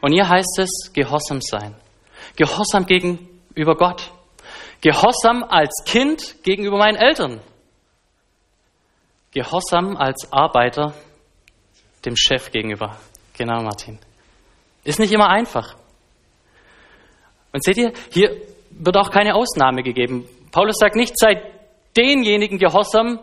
und 0.00 0.12
hier 0.12 0.28
heißt 0.28 0.58
es 0.58 0.90
Gehorsam 0.92 1.40
sein. 1.40 1.76
Gehorsam 2.34 2.84
gegenüber 2.84 3.76
Gott. 3.76 4.10
Gehorsam 4.80 5.44
als 5.44 5.84
Kind 5.86 6.42
gegenüber 6.42 6.78
meinen 6.78 6.96
Eltern. 6.96 7.40
Gehorsam 9.30 9.96
als 9.96 10.32
Arbeiter 10.32 10.94
dem 12.04 12.16
Chef 12.16 12.50
gegenüber. 12.50 12.96
Genau, 13.38 13.62
Martin. 13.62 14.00
Ist 14.82 14.98
nicht 14.98 15.12
immer 15.12 15.28
einfach. 15.28 15.76
Und 17.52 17.62
seht 17.62 17.76
ihr, 17.76 17.92
hier 18.10 18.36
wird 18.70 18.96
auch 18.96 19.12
keine 19.12 19.36
Ausnahme 19.36 19.84
gegeben. 19.84 20.28
Paulus 20.50 20.74
sagt 20.80 20.96
nicht, 20.96 21.16
sei 21.16 21.40
denjenigen 21.96 22.58
gehorsam, 22.58 23.20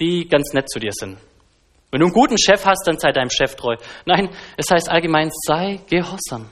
die 0.00 0.28
ganz 0.28 0.52
nett 0.52 0.68
zu 0.68 0.78
dir 0.78 0.92
sind. 0.92 1.18
Wenn 1.90 2.00
du 2.00 2.06
einen 2.06 2.14
guten 2.14 2.38
Chef 2.38 2.64
hast, 2.66 2.86
dann 2.86 2.98
sei 2.98 3.12
deinem 3.12 3.30
Chef 3.30 3.54
treu. 3.54 3.76
Nein, 4.04 4.28
es 4.56 4.70
heißt 4.70 4.90
allgemein, 4.90 5.30
sei 5.46 5.80
gehorsam. 5.88 6.50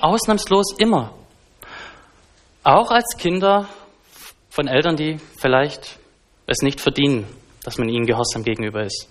Ausnahmslos 0.00 0.76
immer. 0.78 1.14
Auch 2.62 2.90
als 2.90 3.16
Kinder 3.18 3.68
von 4.50 4.68
Eltern, 4.68 4.96
die 4.96 5.18
vielleicht 5.40 5.98
es 6.46 6.62
nicht 6.62 6.80
verdienen, 6.80 7.26
dass 7.64 7.78
man 7.78 7.88
ihnen 7.88 8.06
gehorsam 8.06 8.44
gegenüber 8.44 8.82
ist. 8.82 9.08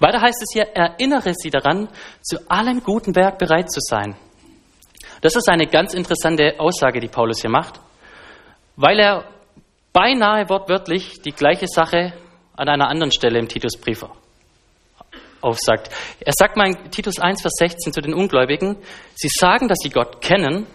Weiter 0.00 0.20
heißt 0.20 0.42
es 0.42 0.52
hier, 0.52 0.64
erinnere 0.74 1.32
sie 1.34 1.50
daran, 1.50 1.88
zu 2.22 2.38
allem 2.50 2.82
guten 2.82 3.14
Werk 3.14 3.38
bereit 3.38 3.70
zu 3.70 3.80
sein. 3.80 4.16
Das 5.20 5.34
ist 5.36 5.48
eine 5.48 5.66
ganz 5.66 5.94
interessante 5.94 6.58
Aussage, 6.58 7.00
die 7.00 7.08
Paulus 7.08 7.40
hier 7.40 7.50
macht, 7.50 7.80
weil 8.76 8.98
er 8.98 9.24
beinahe 9.92 10.48
wortwörtlich 10.48 11.20
die 11.22 11.32
gleiche 11.32 11.66
Sache 11.66 12.12
an 12.56 12.68
einer 12.68 12.88
anderen 12.88 13.12
Stelle 13.12 13.38
im 13.38 13.48
Titusbrief 13.48 14.04
aufsagt. 15.40 15.90
Er 16.20 16.32
sagt 16.36 16.56
mal 16.56 16.68
in 16.68 16.90
Titus 16.90 17.18
1, 17.18 17.42
Vers 17.42 17.54
16 17.58 17.92
zu 17.92 18.00
den 18.00 18.14
Ungläubigen, 18.14 18.76
sie 19.14 19.28
sagen, 19.30 19.68
dass 19.68 19.78
sie 19.82 19.90
Gott 19.90 20.20
kennen, 20.20 20.66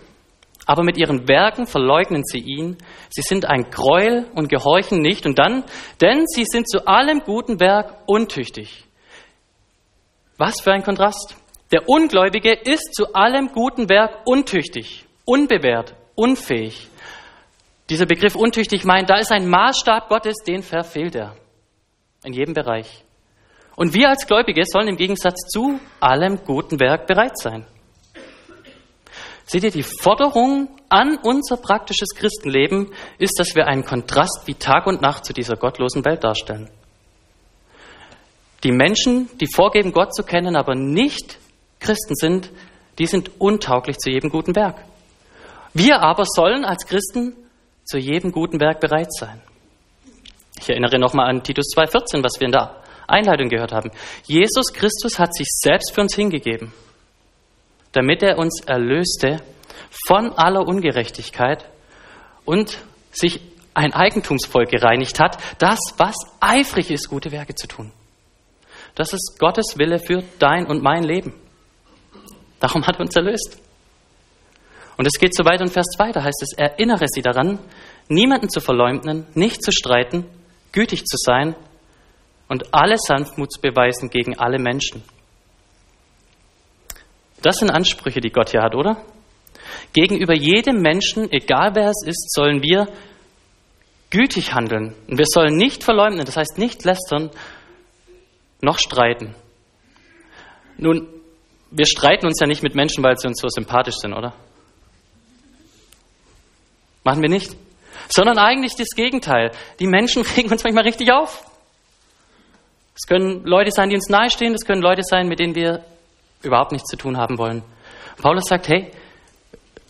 aber 0.66 0.84
mit 0.84 0.98
ihren 0.98 1.28
Werken 1.28 1.68
verleugnen 1.68 2.24
sie 2.24 2.40
ihn. 2.40 2.78
Sie 3.10 3.22
sind 3.22 3.46
ein 3.46 3.70
Gräuel 3.70 4.30
und 4.34 4.50
gehorchen 4.50 5.02
nicht. 5.02 5.26
Und 5.26 5.38
dann, 5.38 5.64
denn 6.02 6.26
sie 6.26 6.46
sind 6.46 6.70
zu 6.70 6.88
allem 6.88 7.20
guten 7.20 7.60
Werk 7.60 7.98
untüchtig. 8.06 8.86
Was 10.38 10.62
für 10.62 10.72
ein 10.72 10.84
Kontrast. 10.84 11.36
Der 11.72 11.90
Ungläubige 11.90 12.54
ist 12.54 12.94
zu 12.94 13.14
allem 13.14 13.50
guten 13.50 13.90
Werk 13.90 14.26
untüchtig, 14.26 15.06
unbewährt, 15.26 15.96
unfähig. 16.16 16.88
Dieser 17.94 18.08
Begriff 18.08 18.34
untüchtig 18.34 18.86
meint, 18.86 19.12
da 19.12 19.18
ist 19.18 19.32
ein 19.32 19.48
Maßstab 19.48 20.10
Gottes, 20.10 20.38
den 20.48 20.64
verfehlt 20.64 21.14
er. 21.14 21.36
In 22.24 22.34
jedem 22.34 22.56
Bereich. 22.56 23.04
Und 23.76 23.94
wir 23.94 24.10
als 24.10 24.26
Gläubige 24.26 24.64
sollen 24.66 24.88
im 24.88 24.98
Gegensatz 24.98 25.48
zu 25.52 25.80
allem 26.00 26.44
guten 26.44 26.80
Werk 26.80 27.06
bereit 27.06 27.38
sein. 27.38 27.68
Seht 29.46 29.64
ihr, 29.64 29.70
die 29.70 29.84
Forderung 29.84 30.70
an 30.90 31.20
unser 31.22 31.58
praktisches 31.58 32.16
Christenleben 32.16 32.92
ist, 33.20 33.38
dass 33.38 33.54
wir 33.54 33.68
einen 33.68 33.86
Kontrast 33.86 34.42
wie 34.48 34.56
Tag 34.56 34.88
und 34.88 35.04
Nacht 35.04 35.24
zu 35.24 35.32
dieser 35.32 35.56
gottlosen 35.56 36.04
Welt 36.04 36.24
darstellen. 36.24 36.72
Die 38.64 38.72
Menschen, 38.72 39.30
die 39.40 39.54
vorgeben, 39.54 39.92
Gott 39.92 40.16
zu 40.16 40.24
kennen, 40.24 40.56
aber 40.56 40.74
nicht 40.74 41.38
Christen 41.80 42.16
sind, 42.16 42.50
die 42.98 43.06
sind 43.06 43.40
untauglich 43.40 44.00
zu 44.00 44.10
jedem 44.10 44.32
guten 44.32 44.56
Werk. 44.56 44.84
Wir 45.76 46.02
aber 46.02 46.26
sollen 46.26 46.66
als 46.66 46.88
Christen 46.88 47.36
zu 47.86 47.98
jedem 47.98 48.32
guten 48.32 48.60
Werk 48.60 48.80
bereit 48.80 49.14
sein. 49.14 49.42
Ich 50.60 50.70
erinnere 50.70 51.00
nochmal 51.00 51.30
an 51.30 51.44
Titus 51.44 51.74
2,14, 51.76 52.24
was 52.24 52.40
wir 52.40 52.46
in 52.46 52.52
der 52.52 52.84
Einleitung 53.08 53.50
gehört 53.50 53.74
haben. 53.74 53.92
Jesus 54.26 54.72
Christus 54.74 55.20
hat 55.20 55.36
sich 55.36 55.48
selbst 55.50 55.94
für 55.94 56.02
uns 56.02 56.16
hingegeben, 56.16 56.72
damit 57.92 58.24
er 58.24 58.38
uns 58.38 58.62
erlöste 58.62 59.42
von 60.08 60.32
aller 60.34 60.66
Ungerechtigkeit 60.68 61.66
und 62.46 62.78
sich 63.12 63.42
ein 63.74 63.94
Eigentumsvolk 63.94 64.70
gereinigt 64.70 65.20
hat, 65.20 65.38
das, 65.60 65.80
was 65.98 66.16
eifrig 66.40 66.92
ist, 66.92 67.10
gute 67.10 67.32
Werke 67.32 67.56
zu 67.56 67.68
tun. 67.68 67.92
Das 68.96 69.14
ist 69.14 69.38
Gottes 69.40 69.78
Wille 69.78 70.00
für 70.00 70.24
dein 70.38 70.68
und 70.68 70.84
mein 70.84 71.04
Leben. 71.04 71.34
Darum 72.60 72.86
hat 72.86 72.98
er 72.98 73.02
uns 73.02 73.16
erlöst. 73.16 73.60
Und 74.98 75.08
es 75.08 75.20
geht 75.20 75.36
so 75.36 75.46
weiter 75.46 75.64
in 75.64 75.72
Vers 75.72 75.88
2, 75.96 76.12
da 76.12 76.24
heißt 76.24 76.42
es, 76.44 76.54
erinnere 76.58 77.06
sie 77.08 77.22
daran, 77.22 77.60
niemanden 78.08 78.50
zu 78.50 78.60
verleumden, 78.60 79.26
nicht 79.34 79.64
zu 79.64 79.72
streiten, 79.72 80.26
gütig 80.72 81.06
zu 81.06 81.18
sein 81.18 81.56
und 82.48 82.74
alle 82.74 82.98
Sanftmut 82.98 83.52
zu 83.52 83.62
beweisen 83.62 84.10
gegen 84.10 84.38
alle 84.38 84.60
Menschen. 84.60 85.04
Das 87.42 87.58
sind 87.58 87.72
Ansprüche, 87.72 88.22
die 88.22 88.32
Gott 88.32 88.52
hier 88.52 88.62
hat, 88.62 88.76
oder? 88.76 88.98
Gegenüber 89.92 90.34
jedem 90.34 90.82
Menschen, 90.82 91.32
egal 91.32 91.76
wer 91.76 91.90
es 91.90 92.04
ist, 92.06 92.34
sollen 92.34 92.62
wir 92.62 92.88
gütig 94.10 94.54
handeln. 94.54 94.96
Und 95.08 95.18
wir 95.18 95.26
sollen 95.26 95.58
nicht 95.58 95.84
verleumden, 95.84 96.24
das 96.26 96.38
heißt 96.38 96.58
nicht 96.58 96.86
lästern, 96.86 97.32
noch 98.62 98.80
streiten. 98.80 99.36
Nun, 100.78 101.08
wir 101.72 101.86
streiten 101.86 102.28
uns 102.28 102.40
ja 102.40 102.48
nicht 102.48 102.64
mit 102.64 102.76
Menschen, 102.76 103.04
weil 103.04 103.18
sie 103.18 103.28
uns 103.28 103.42
so 103.42 103.48
sympathisch 103.50 103.96
sind, 103.96 104.14
oder? 104.14 104.34
Machen 107.04 107.22
wir 107.22 107.30
nicht. 107.30 107.56
Sondern 108.10 108.38
eigentlich 108.38 108.76
das 108.76 108.90
Gegenteil. 108.96 109.52
Die 109.80 109.88
Menschen 109.88 110.24
regen 110.38 110.52
uns 110.52 110.64
manchmal 110.64 110.84
richtig 110.84 111.12
auf. 111.12 111.46
Es 112.96 113.08
können 113.08 113.44
Leute 113.44 113.72
sein, 113.72 113.90
die 113.90 113.96
uns 113.96 114.10
nahestehen, 114.10 114.54
es 114.54 114.66
können 114.66 114.82
Leute 114.82 115.02
sein, 115.04 115.28
mit 115.28 115.40
denen 115.40 115.56
wir 115.56 115.84
überhaupt 116.44 116.72
nichts 116.72 116.90
zu 116.90 116.98
tun 116.98 117.18
haben 117.18 117.38
wollen. 117.38 117.64
Paulus 118.22 118.46
sagt, 118.48 118.68
hey, 118.68 118.92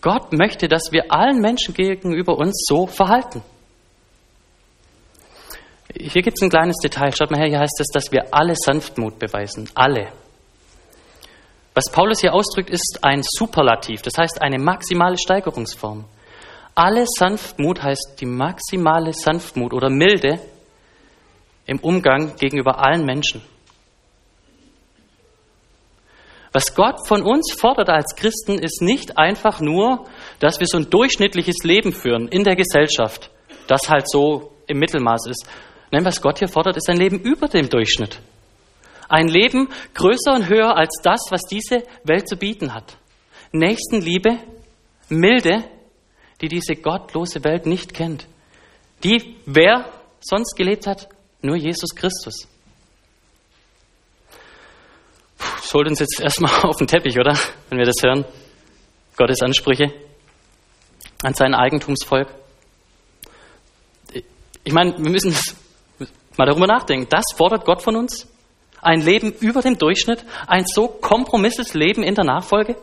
Gott 0.02 0.32
möchte, 0.32 0.68
dass 0.68 0.92
wir 0.92 1.12
allen 1.12 1.40
Menschen 1.40 1.74
gegenüber 1.74 2.38
uns 2.38 2.66
so 2.68 2.88
verhalten. 2.88 3.42
Hier 5.96 6.22
gibt 6.22 6.38
es 6.38 6.44
ein 6.44 6.50
kleines 6.50 6.78
Detail. 6.78 7.12
Schaut 7.16 7.32
mal 7.32 7.40
her, 7.40 7.50
hier 7.50 7.60
heißt 7.60 7.80
es, 7.80 7.88
dass 7.88 8.12
wir 8.12 8.34
alle 8.34 8.56
Sanftmut 8.56 9.20
beweisen. 9.20 9.70
Alle. 9.76 10.12
Was 11.74 11.92
Paulus 11.92 12.22
hier 12.22 12.34
ausdrückt, 12.34 12.70
ist 12.70 13.00
ein 13.02 13.22
Superlativ, 13.24 14.02
das 14.02 14.14
heißt 14.18 14.42
eine 14.42 14.60
maximale 14.60 15.18
Steigerungsform. 15.18 16.06
Alle 16.76 17.06
Sanftmut 17.06 17.84
heißt 17.84 18.16
die 18.20 18.26
maximale 18.26 19.14
Sanftmut 19.14 19.74
oder 19.74 19.90
Milde 19.90 20.40
im 21.66 21.80
Umgang 21.80 22.36
gegenüber 22.36 22.84
allen 22.84 23.06
Menschen. 23.06 23.42
Was 26.52 26.76
Gott 26.76 27.08
von 27.08 27.24
uns 27.24 27.54
fordert 27.54 27.90
als 27.90 28.16
Christen, 28.16 28.60
ist 28.60 28.82
nicht 28.82 29.18
einfach 29.18 29.60
nur, 29.60 30.06
dass 30.40 30.60
wir 30.60 30.68
so 30.68 30.78
ein 30.78 30.90
durchschnittliches 30.90 31.64
Leben 31.64 31.94
führen 31.94 32.28
in 32.28 32.44
der 32.44 32.56
Gesellschaft, 32.56 33.32
das 33.68 33.90
halt 33.90 34.08
so 34.10 34.52
im 34.68 34.78
Mittelmaß 34.78 35.28
ist. 35.28 35.48
Nein, 35.92 36.06
was 36.06 36.22
Gott 36.22 36.40
hier 36.40 36.48
fordert, 36.48 36.78
ist 36.78 36.90
ein 36.90 36.98
Leben 36.98 37.20
über 37.20 37.48
dem 37.48 37.70
Durchschnitt. 37.70 38.20
Ein 39.10 39.28
Leben 39.28 39.70
größer 39.96 40.34
und 40.34 40.48
höher 40.48 40.76
als 40.76 41.02
das, 41.04 41.22
was 41.30 41.42
diese 41.42 41.84
Welt 42.04 42.28
zu 42.28 42.36
bieten 42.36 42.74
hat. 42.74 42.98
Nächstenliebe, 43.52 44.38
Milde, 45.10 45.64
die 46.44 46.50
diese 46.50 46.76
gottlose 46.76 47.42
Welt 47.46 47.66
nicht 47.66 47.94
kennt. 47.94 48.28
Die, 49.02 49.38
wer 49.46 49.90
sonst 50.20 50.58
gelebt 50.58 50.86
hat, 50.88 51.08
nur 51.42 51.56
Jesus 51.56 51.96
Christus. 51.96 52.50
Das 55.38 55.74
holt 55.74 55.88
uns 55.88 56.00
jetzt 56.00 56.20
erstmal 56.20 56.52
auf 56.64 56.76
den 56.76 56.88
Teppich, 56.88 57.18
oder? 57.18 57.40
Wenn 57.70 57.78
wir 57.78 57.86
das 57.86 58.04
hören. 58.04 58.26
Gottes 59.16 59.42
Ansprüche 59.42 59.94
an 61.24 61.34
sein 61.34 61.54
Eigentumsvolk. 61.54 62.28
Ich 64.66 64.74
meine, 64.74 64.98
wir 64.98 65.10
müssen 65.10 65.34
mal 66.36 66.46
darüber 66.46 66.68
nachdenken. 66.68 67.08
Das 67.10 67.24
fordert 67.38 67.64
Gott 67.64 67.82
von 67.82 67.96
uns? 67.96 68.28
Ein 68.82 69.00
Leben 69.00 69.32
über 69.32 69.62
dem 69.62 69.78
Durchschnitt? 69.78 70.26
Ein 70.48 70.66
so 70.66 70.90
kompromisses 70.90 71.74
Leben 71.74 72.04
in 72.04 72.16
der 72.16 72.26
Nachfolge? 72.26 72.76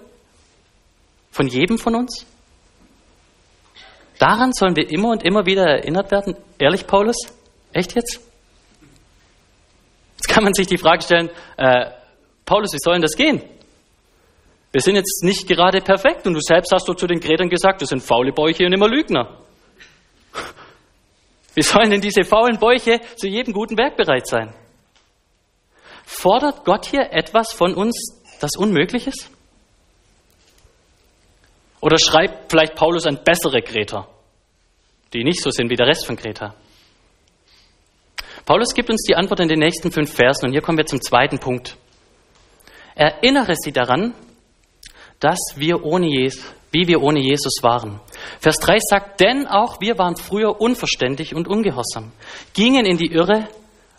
Von 1.30 1.46
jedem 1.46 1.76
von 1.76 1.94
uns? 1.94 2.24
Daran 4.20 4.52
sollen 4.52 4.76
wir 4.76 4.90
immer 4.90 5.08
und 5.08 5.24
immer 5.24 5.46
wieder 5.46 5.64
erinnert 5.64 6.10
werden. 6.10 6.36
Ehrlich, 6.58 6.86
Paulus? 6.86 7.16
Echt 7.72 7.94
jetzt? 7.94 8.20
Jetzt 10.18 10.28
kann 10.28 10.44
man 10.44 10.52
sich 10.52 10.66
die 10.66 10.76
Frage 10.76 11.02
stellen, 11.02 11.30
äh, 11.56 11.86
Paulus, 12.44 12.74
wie 12.74 12.78
soll 12.78 12.92
denn 12.92 13.02
das 13.02 13.16
gehen? 13.16 13.42
Wir 14.72 14.82
sind 14.82 14.96
jetzt 14.96 15.24
nicht 15.24 15.48
gerade 15.48 15.80
perfekt 15.80 16.26
und 16.26 16.34
du 16.34 16.40
selbst 16.42 16.70
hast 16.70 16.86
du 16.86 16.92
zu 16.92 17.06
den 17.06 17.18
Grätern 17.18 17.48
gesagt, 17.48 17.80
das 17.80 17.88
sind 17.88 18.02
faule 18.02 18.30
Bäuche 18.32 18.66
und 18.66 18.74
immer 18.74 18.88
Lügner. 18.88 19.38
Wie 21.54 21.62
sollen 21.62 21.90
denn 21.90 22.02
diese 22.02 22.22
faulen 22.22 22.58
Bäuche 22.58 23.00
zu 23.16 23.26
jedem 23.26 23.54
guten 23.54 23.78
Werk 23.78 23.96
bereit 23.96 24.26
sein? 24.26 24.52
Fordert 26.04 26.66
Gott 26.66 26.84
hier 26.84 27.10
etwas 27.10 27.54
von 27.54 27.74
uns, 27.74 28.20
das 28.38 28.50
unmöglich 28.58 29.06
ist? 29.06 29.30
Oder 31.80 31.96
schreibt 31.98 32.50
vielleicht 32.50 32.74
Paulus 32.74 33.06
an 33.06 33.20
bessere 33.24 33.62
Kreter, 33.62 34.06
die 35.12 35.24
nicht 35.24 35.42
so 35.42 35.50
sind 35.50 35.70
wie 35.70 35.76
der 35.76 35.86
Rest 35.86 36.06
von 36.06 36.16
Kreta? 36.16 36.54
Paulus 38.44 38.74
gibt 38.74 38.90
uns 38.90 39.02
die 39.08 39.14
Antwort 39.14 39.40
in 39.40 39.48
den 39.48 39.58
nächsten 39.58 39.90
fünf 39.90 40.12
Versen 40.12 40.46
und 40.46 40.52
hier 40.52 40.60
kommen 40.60 40.78
wir 40.78 40.86
zum 40.86 41.00
zweiten 41.00 41.38
Punkt. 41.38 41.76
Erinnere 42.94 43.54
sie 43.56 43.72
daran, 43.72 44.14
dass 45.20 45.38
wir 45.56 45.84
ohne 45.84 46.08
Jesus, 46.08 46.44
wie 46.70 46.86
wir 46.86 47.02
ohne 47.02 47.20
Jesus 47.20 47.62
waren. 47.62 48.00
Vers 48.40 48.56
3 48.56 48.78
sagt, 48.78 49.20
denn 49.20 49.46
auch 49.46 49.80
wir 49.80 49.98
waren 49.98 50.16
früher 50.16 50.60
unverständig 50.60 51.34
und 51.34 51.48
ungehorsam, 51.48 52.12
gingen 52.54 52.86
in 52.86 52.96
die 52.96 53.12
Irre, 53.12 53.48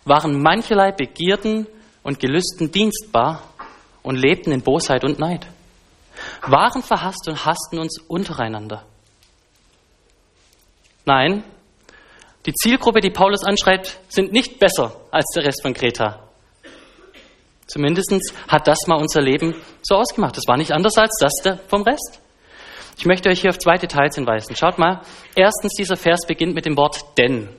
waren 0.06 0.42
mancherlei 0.42 0.92
Begierden 0.92 1.68
und 2.04 2.20
Gelüsten 2.20 2.72
dienstbar 2.72 3.44
und 4.04 4.16
lebten 4.16 4.52
in 4.52 4.62
Bosheit 4.62 5.04
und 5.04 5.20
Neid 5.20 5.48
waren 6.42 6.84
verhasst 6.84 7.28
und 7.28 7.46
hassten 7.46 7.80
uns 7.80 8.00
untereinander. 8.00 8.86
Nein, 11.06 11.44
die 12.46 12.54
Zielgruppe, 12.54 13.02
die 13.02 13.12
Paulus 13.12 13.44
anschreibt, 13.44 14.00
sind 14.10 14.32
nicht 14.32 14.60
besser 14.60 14.96
als 15.12 15.26
der 15.36 15.46
Rest 15.46 15.62
von 15.62 15.74
Kreta. 15.74 16.28
Zumindest 17.68 18.12
hat 18.48 18.68
das 18.68 18.80
mal 18.88 18.96
unser 18.96 19.22
Leben 19.22 19.56
so 19.82 19.96
ausgemacht. 19.96 20.36
Das 20.36 20.48
war 20.48 20.58
nicht 20.58 20.74
anders 20.74 20.98
als 20.98 21.18
das 21.20 21.60
vom 21.68 21.84
Rest. 21.84 22.20
Ich 22.98 23.06
möchte 23.06 23.30
euch 23.30 23.42
hier 23.42 23.50
auf 23.50 23.60
zwei 23.60 23.78
Details 23.78 24.16
hinweisen. 24.16 24.56
Schaut 24.56 24.78
mal, 24.78 25.02
erstens, 25.36 25.74
dieser 25.74 25.96
Vers 25.96 26.26
beginnt 26.28 26.54
mit 26.54 26.66
dem 26.66 26.76
Wort 26.76 27.18
denn. 27.18 27.50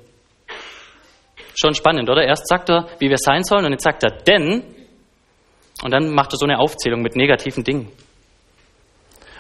Schon 1.55 1.75
spannend, 1.75 2.11
oder? 2.11 2.25
Erst 2.25 2.47
sagt 2.47 2.71
er, 2.71 2.89
wie 2.99 3.09
wir 3.09 3.19
sein 3.19 3.43
sollen, 3.45 3.65
und 3.65 3.73
jetzt 3.73 3.85
sagt 3.85 4.03
er 4.05 4.11
denn, 4.11 4.65
und 5.83 5.91
dann 5.91 6.11
macht 6.11 6.33
er 6.33 6.39
so 6.39 6.45
eine 6.45 6.59
Aufzählung 6.59 7.03
mit 7.03 7.17
negativen 7.17 7.65
Dingen. 7.65 7.91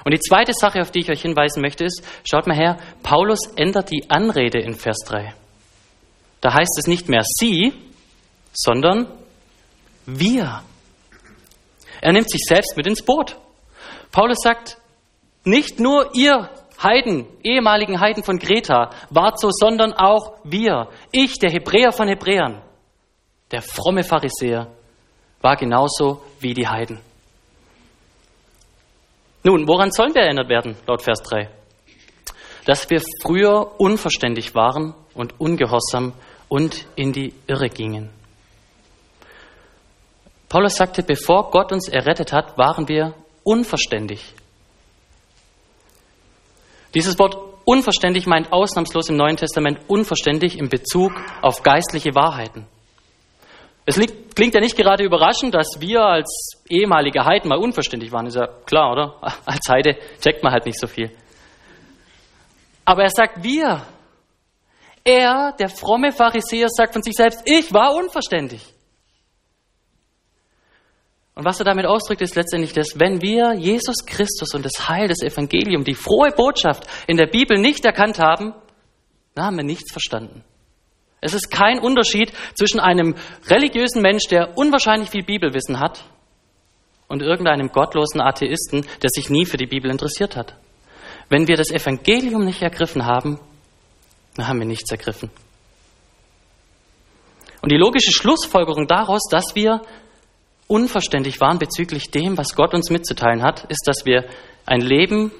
Und 0.05 0.13
die 0.13 0.21
zweite 0.21 0.53
Sache, 0.53 0.81
auf 0.81 0.91
die 0.91 1.01
ich 1.01 1.11
euch 1.11 1.23
hinweisen 1.23 1.63
möchte, 1.63 1.85
ist, 1.85 2.03
schaut 2.25 2.47
mal 2.47 2.57
her, 2.57 2.79
Paulus 3.03 3.53
ändert 3.57 3.91
die 3.91 4.09
Anrede 4.09 4.59
in 4.59 4.75
Vers 4.75 4.99
3. 5.07 5.35
Da 6.41 6.55
heißt 6.55 6.77
es 6.79 6.87
nicht 6.87 7.09
mehr 7.09 7.23
sie, 7.25 7.73
sondern 8.53 9.07
wir. 10.07 10.63
Er 12.01 12.13
nimmt 12.13 12.29
sich 12.29 12.43
selbst 12.47 12.77
mit 12.77 12.87
ins 12.87 13.05
Boot. 13.05 13.37
Paulus 14.11 14.39
sagt, 14.43 14.77
nicht 15.45 15.79
nur 15.79 16.11
ihr 16.15 16.51
Heiden, 16.83 17.27
ehemaligen 17.45 18.01
Heiden 18.01 18.25
von 18.25 18.41
Kreta, 18.41 18.91
wart 19.11 19.39
so, 19.39 19.51
sondern 19.53 19.93
auch 19.93 20.35
wir. 20.43 20.89
Ich, 21.13 21.39
der 21.39 21.51
Hebräer 21.51 21.93
von 21.93 22.09
Hebräern, 22.09 22.61
der 23.53 23.63
fromme 23.63 24.03
Pharisäer, 24.03 24.69
war 25.41 25.57
genauso 25.57 26.23
wie 26.41 26.55
die 26.55 26.67
Heiden. 26.67 27.01
Nun, 29.45 29.67
woran 29.67 29.91
sollen 29.91 30.15
wir 30.15 30.23
erinnert 30.23 30.49
werden, 30.49 30.77
laut 30.87 31.03
Vers 31.03 31.23
3? 31.23 31.49
Dass 32.65 32.89
wir 32.91 33.03
früher 33.23 33.81
unverständlich 33.81 34.55
waren 34.55 34.95
und 35.15 35.41
ungehorsam 35.41 36.13
und 36.49 36.87
in 36.95 37.13
die 37.13 37.35
Irre 37.49 37.69
gingen. 37.69 38.11
Paulus 40.49 40.77
sagte, 40.77 41.03
bevor 41.03 41.51
Gott 41.51 41.73
uns 41.73 41.89
errettet 41.89 42.33
hat, 42.33 42.57
waren 42.59 42.87
wir 42.87 43.15
unverständlich. 43.43 44.35
Dieses 46.95 47.19
Wort 47.19 47.37
unverständlich 47.65 48.27
meint 48.27 48.53
ausnahmslos 48.53 49.09
im 49.09 49.17
Neuen 49.17 49.39
Testament 49.39 49.81
unverständlich 49.89 50.59
in 50.59 50.69
Bezug 50.69 51.13
auf 51.41 51.63
geistliche 51.63 52.15
Wahrheiten. 52.15 52.67
Es 53.85 53.99
klingt 54.35 54.55
ja 54.55 54.61
nicht 54.61 54.77
gerade 54.77 55.05
überraschend, 55.05 55.55
dass 55.55 55.81
wir 55.81 56.03
als 56.03 56.62
ehemalige 56.69 57.25
Heiden 57.25 57.49
mal 57.49 57.59
unverständlich 57.59 58.12
waren. 58.12 58.27
Ist 58.27 58.37
ja 58.37 58.47
klar, 58.65 58.93
oder? 58.93 59.17
Als 59.45 59.69
Heide 59.69 59.99
checkt 60.21 60.43
man 60.43 60.53
halt 60.53 60.67
nicht 60.67 60.79
so 60.79 60.87
viel. 60.87 61.11
Aber 62.85 63.03
er 63.03 63.11
sagt 63.11 63.43
wir. 63.43 63.85
Er, 65.05 65.53
der 65.59 65.69
fromme 65.69 66.12
Pharisäer, 66.12 66.69
sagt 66.69 66.93
von 66.93 67.03
sich 67.03 67.15
selbst, 67.15 67.43
ich 67.45 67.73
war 67.73 67.95
unverständlich. 67.95 68.62
Und 71.35 71.45
was 71.45 71.59
er 71.59 71.65
damit 71.65 71.87
ausdrückt, 71.87 72.21
ist 72.23 72.37
letztendlich 72.37 72.73
das, 72.73 73.01
wenn 73.01 73.21
wir 73.21 73.55
Jesus 73.55 74.05
Christus 74.07 74.55
und 74.55 74.65
das 74.65 74.89
Heil 74.89 75.09
des 75.09 75.23
Evangeliums, 75.23 75.85
die 75.85 75.95
frohe 75.95 76.31
Botschaft 76.31 76.87
in 77.09 77.17
der 77.17 77.27
Bibel 77.27 77.59
nicht 77.59 77.85
erkannt 77.85 78.21
haben, 78.21 78.55
dann 79.35 79.47
haben 79.47 79.57
wir 79.57 79.65
nichts 79.65 79.91
verstanden. 79.91 80.45
Es 81.23 81.33
ist 81.33 81.50
kein 81.50 81.79
Unterschied 81.79 82.33
zwischen 82.55 82.81
einem 82.81 83.14
religiösen 83.47 84.02
Mensch, 84.02 84.26
der 84.29 84.59
unwahrscheinlich 84.59 85.09
viel 85.09 85.23
Bibelwissen 85.23 85.81
hat, 85.81 86.05
und 87.12 87.21
irgendeinem 87.21 87.69
gottlosen 87.69 88.23
Atheisten, 88.23 88.87
der 89.02 89.11
sich 89.11 89.29
nie 89.29 89.45
für 89.45 89.59
die 89.59 89.67
Bibel 89.67 89.91
interessiert 89.91 90.35
hat. 90.35 90.55
Wenn 91.29 91.47
wir 91.47 91.59
das 91.59 91.71
Evangelium 91.71 92.43
nicht 92.43 92.62
ergriffen 92.62 93.05
haben, 93.05 93.38
dann 94.35 94.49
haben 94.49 94.59
wir 94.61 94.67
nichts 94.67 94.91
ergriffen. 94.91 95.31
Und 97.61 97.71
die 97.71 97.76
logische 97.76 98.12
Schlussfolgerung 98.12 98.87
daraus, 98.87 99.29
dass 99.31 99.55
wir 99.55 99.83
unverständlich 100.69 101.38
waren 101.38 101.59
bezüglich 101.59 102.11
dem, 102.11 102.38
was 102.38 102.57
Gott 102.57 102.73
uns 102.73 102.88
mitzuteilen 102.88 103.43
hat, 103.43 103.64
ist, 103.64 103.87
dass 103.87 104.07
wir 104.07 104.25
ein 104.64 104.81
Leben 104.81 105.33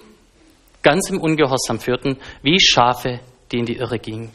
ganz 0.83 1.09
im 1.09 1.23
Ungehorsam 1.23 1.81
führten, 1.81 2.19
wie 2.43 2.61
Schafe, 2.61 3.21
die 3.51 3.61
in 3.61 3.65
die 3.65 3.79
Irre 3.79 3.99
gingen. 3.99 4.31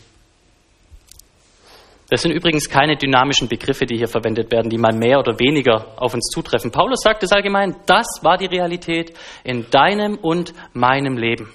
Das 2.10 2.22
sind 2.22 2.32
übrigens 2.32 2.70
keine 2.70 2.96
dynamischen 2.96 3.50
Begriffe, 3.50 3.86
die 3.86 3.98
hier 3.98 4.08
verwendet 4.08 4.50
werden, 4.52 4.70
die 4.70 4.78
mal 4.78 4.96
mehr 4.96 5.20
oder 5.20 5.40
weniger 5.40 6.02
auf 6.02 6.14
uns 6.14 6.30
zutreffen. 6.30 6.72
Paulus 6.72 7.02
sagt 7.02 7.24
es 7.24 7.34
allgemein, 7.34 7.76
das 7.86 8.06
war 8.22 8.38
die 8.38 8.46
Realität 8.46 9.14
in 9.44 9.70
deinem 9.70 10.16
und 10.16 10.54
meinem 10.74 11.18
Leben. 11.18 11.52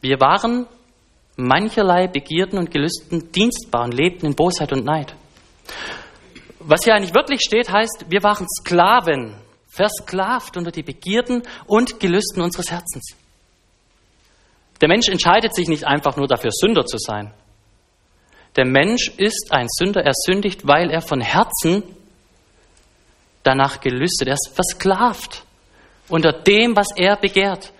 Wir 0.00 0.20
waren 0.20 0.66
mancherlei 1.36 2.08
Begierden 2.08 2.58
und 2.58 2.72
Gelüsten 2.72 3.30
dienstbar 3.30 3.84
und 3.84 3.94
lebten 3.94 4.26
in 4.26 4.34
Bosheit 4.34 4.72
und 4.72 4.84
Neid. 4.84 5.14
Was 6.58 6.82
hier 6.82 6.94
eigentlich 6.94 7.14
wirklich 7.14 7.40
steht, 7.40 7.70
heißt, 7.70 8.06
wir 8.08 8.22
waren 8.24 8.46
Sklaven, 8.60 9.36
versklavt 9.68 10.56
unter 10.56 10.72
die 10.72 10.82
Begierden 10.82 11.42
und 11.66 12.00
Gelüsten 12.00 12.42
unseres 12.42 12.72
Herzens. 12.72 13.16
Der 14.80 14.88
Mensch 14.88 15.08
entscheidet 15.08 15.54
sich 15.54 15.68
nicht 15.68 15.86
einfach 15.86 16.16
nur 16.16 16.26
dafür, 16.26 16.50
Sünder 16.52 16.84
zu 16.84 16.98
sein. 16.98 17.32
Der 18.58 18.66
Mensch 18.66 19.12
ist 19.16 19.52
ein 19.52 19.68
Sünder, 19.68 20.02
er 20.04 20.14
sündigt, 20.14 20.66
weil 20.66 20.90
er 20.90 21.00
von 21.00 21.20
Herzen 21.20 21.84
danach 23.44 23.80
gelüstet. 23.80 24.26
Er 24.26 24.34
ist 24.34 24.50
versklavt 24.52 25.44
unter 26.08 26.32
dem, 26.32 26.74
was 26.74 26.88
er 26.96 27.14
begehrt. 27.14 27.72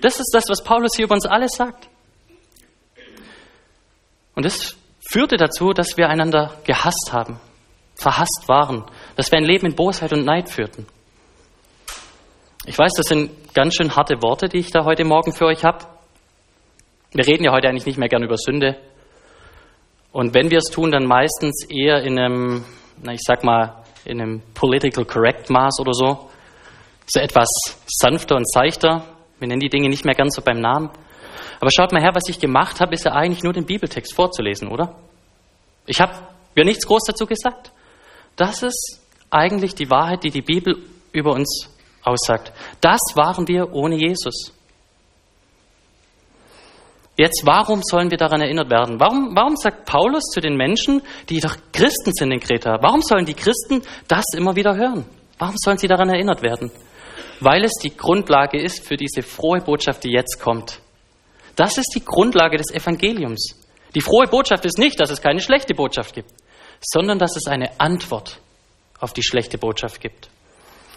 Das 0.00 0.18
ist 0.18 0.32
das, 0.34 0.48
was 0.48 0.64
Paulus 0.64 0.96
hier 0.96 1.04
über 1.04 1.14
uns 1.14 1.26
alles 1.26 1.52
sagt. 1.52 1.88
Und 4.34 4.44
das 4.44 4.74
führte 5.08 5.36
dazu, 5.36 5.72
dass 5.72 5.96
wir 5.96 6.08
einander 6.08 6.58
gehasst 6.64 7.10
haben, 7.12 7.38
verhasst 7.94 8.48
waren, 8.48 8.84
dass 9.14 9.30
wir 9.30 9.38
ein 9.38 9.44
Leben 9.44 9.66
in 9.66 9.76
Bosheit 9.76 10.12
und 10.12 10.24
Neid 10.24 10.50
führten. 10.50 10.88
Ich 12.66 12.76
weiß, 12.76 12.94
das 12.96 13.06
sind 13.06 13.54
ganz 13.54 13.76
schön 13.76 13.94
harte 13.94 14.22
Worte, 14.22 14.48
die 14.48 14.58
ich 14.58 14.72
da 14.72 14.84
heute 14.84 15.04
Morgen 15.04 15.32
für 15.32 15.46
euch 15.46 15.62
habe. 15.62 15.86
Wir 17.12 17.28
reden 17.28 17.44
ja 17.44 17.52
heute 17.52 17.68
eigentlich 17.68 17.86
nicht 17.86 17.96
mehr 17.96 18.08
gern 18.08 18.24
über 18.24 18.36
Sünde. 18.36 18.76
Und 20.12 20.34
wenn 20.34 20.50
wir 20.50 20.58
es 20.58 20.70
tun, 20.70 20.90
dann 20.90 21.06
meistens 21.06 21.66
eher 21.68 22.02
in 22.02 22.18
einem, 22.18 22.64
na, 23.02 23.12
ich 23.12 23.20
sag 23.22 23.44
mal, 23.44 23.84
in 24.04 24.20
einem 24.20 24.42
political 24.54 25.04
correct 25.04 25.50
Maß 25.50 25.80
oder 25.80 25.92
so. 25.92 26.30
So 27.06 27.20
etwas 27.20 27.48
sanfter 27.86 28.36
und 28.36 28.50
seichter. 28.50 29.04
Wir 29.38 29.48
nennen 29.48 29.60
die 29.60 29.68
Dinge 29.68 29.88
nicht 29.88 30.04
mehr 30.04 30.14
ganz 30.14 30.34
so 30.34 30.42
beim 30.42 30.60
Namen. 30.60 30.90
Aber 31.60 31.70
schaut 31.70 31.92
mal 31.92 32.02
her, 32.02 32.14
was 32.14 32.28
ich 32.28 32.38
gemacht 32.38 32.80
habe, 32.80 32.94
ist 32.94 33.04
ja 33.04 33.12
eigentlich 33.12 33.42
nur 33.42 33.52
den 33.52 33.66
Bibeltext 33.66 34.14
vorzulesen, 34.14 34.68
oder? 34.68 34.94
Ich 35.86 36.00
habe 36.00 36.12
mir 36.54 36.64
nichts 36.64 36.86
groß 36.86 37.04
dazu 37.06 37.26
gesagt. 37.26 37.72
Das 38.36 38.62
ist 38.62 39.00
eigentlich 39.30 39.74
die 39.74 39.90
Wahrheit, 39.90 40.24
die 40.24 40.30
die 40.30 40.42
Bibel 40.42 40.76
über 41.12 41.32
uns 41.32 41.68
aussagt. 42.02 42.52
Das 42.80 43.00
waren 43.14 43.48
wir 43.48 43.72
ohne 43.74 43.96
Jesus. 43.96 44.52
Jetzt, 47.18 47.42
warum 47.44 47.80
sollen 47.82 48.12
wir 48.12 48.16
daran 48.16 48.40
erinnert 48.40 48.70
werden? 48.70 49.00
Warum, 49.00 49.34
warum 49.34 49.56
sagt 49.56 49.86
Paulus 49.86 50.22
zu 50.32 50.40
den 50.40 50.56
Menschen, 50.56 51.02
die 51.28 51.40
doch 51.40 51.56
Christen 51.72 52.12
sind 52.12 52.30
in 52.30 52.38
Kreta, 52.38 52.78
warum 52.80 53.02
sollen 53.02 53.26
die 53.26 53.34
Christen 53.34 53.82
das 54.06 54.24
immer 54.36 54.54
wieder 54.54 54.76
hören? 54.76 55.04
Warum 55.36 55.56
sollen 55.58 55.78
sie 55.78 55.88
daran 55.88 56.10
erinnert 56.10 56.42
werden? 56.42 56.70
Weil 57.40 57.64
es 57.64 57.72
die 57.82 57.96
Grundlage 57.96 58.62
ist 58.62 58.86
für 58.86 58.96
diese 58.96 59.22
frohe 59.22 59.60
Botschaft, 59.60 60.04
die 60.04 60.12
jetzt 60.12 60.40
kommt. 60.40 60.80
Das 61.56 61.76
ist 61.76 61.90
die 61.96 62.04
Grundlage 62.04 62.56
des 62.56 62.72
Evangeliums. 62.72 63.56
Die 63.96 64.00
frohe 64.00 64.28
Botschaft 64.28 64.64
ist 64.64 64.78
nicht, 64.78 65.00
dass 65.00 65.10
es 65.10 65.20
keine 65.20 65.40
schlechte 65.40 65.74
Botschaft 65.74 66.14
gibt, 66.14 66.30
sondern 66.80 67.18
dass 67.18 67.34
es 67.34 67.48
eine 67.48 67.80
Antwort 67.80 68.38
auf 69.00 69.12
die 69.12 69.24
schlechte 69.24 69.58
Botschaft 69.58 70.00
gibt. 70.00 70.28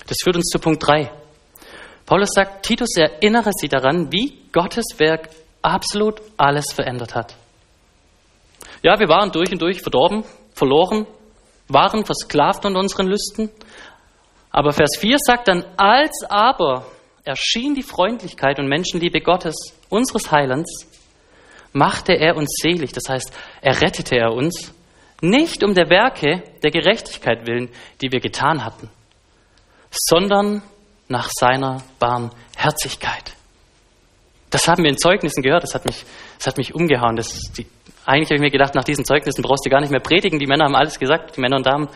Das 0.06 0.18
führt 0.24 0.36
uns 0.36 0.50
zu 0.50 0.60
Punkt 0.60 0.86
3. 0.86 1.10
Paulus 2.06 2.30
sagt, 2.36 2.64
Titus 2.64 2.96
erinnere 2.96 3.52
sie 3.60 3.70
daran, 3.70 4.12
wie 4.12 4.38
Gottes 4.52 4.86
Werk 5.00 5.30
absolut 5.62 6.22
alles 6.38 6.72
verändert 6.74 7.16
hat. 7.16 7.36
Ja, 8.84 9.00
wir 9.00 9.08
waren 9.10 9.32
durch 9.32 9.52
und 9.52 9.62
durch 9.62 9.82
verdorben, 9.82 10.24
verloren, 10.54 11.06
waren 11.68 12.06
versklavt 12.06 12.66
unter 12.66 12.80
unseren 12.80 13.08
Lüsten. 13.08 13.50
Aber 14.52 14.72
Vers 14.72 14.98
4 15.00 15.18
sagt 15.20 15.48
dann, 15.48 15.66
als 15.78 16.24
aber 16.30 16.86
erschien 17.24 17.76
die 17.76 17.84
Freundlichkeit 17.84 18.60
und 18.60 18.68
Menschenliebe 18.68 19.22
Gottes, 19.22 19.56
unseres 19.90 20.32
Heilands, 20.32 20.88
machte 21.74 22.14
er 22.14 22.36
uns 22.36 22.50
selig. 22.62 22.92
Das 22.92 23.08
heißt, 23.08 23.32
er 23.62 23.82
rettete 23.82 24.18
er 24.18 24.34
uns, 24.34 24.74
nicht 25.22 25.64
um 25.64 25.74
der 25.74 25.90
Werke 25.90 26.44
der 26.64 26.72
Gerechtigkeit 26.72 27.46
willen, 27.46 27.70
die 28.02 28.12
wir 28.12 28.20
getan 28.20 28.66
hatten, 28.66 28.90
sondern 29.92 30.64
nach 31.08 31.30
seiner 31.32 31.84
Barmherzigkeit. 32.00 33.36
Das 34.52 34.68
haben 34.68 34.84
wir 34.84 34.92
in 34.92 34.98
Zeugnissen 34.98 35.42
gehört, 35.42 35.64
das 35.64 35.74
hat 35.74 35.86
mich, 35.86 36.04
das 36.38 36.48
hat 36.48 36.58
mich 36.58 36.76
umgehauen. 36.76 37.16
Das, 37.16 37.52
die, 37.58 37.66
eigentlich 38.06 38.28
habe 38.28 38.36
ich 38.36 38.42
mir 38.42 38.52
gedacht, 38.52 38.76
nach 38.76 38.84
diesen 38.84 39.06
Zeugnissen 39.06 39.42
brauchst 39.42 39.66
du 39.66 39.70
gar 39.70 39.82
nicht 39.82 39.92
mehr 39.92 40.02
predigen. 40.02 40.40
Die 40.40 40.46
Männer 40.46 40.66
haben 40.66 40.76
alles 40.76 41.00
gesagt, 41.00 41.38
die 41.38 41.42
Männer 41.42 41.56
und 41.56 41.66
Damen. 41.66 41.88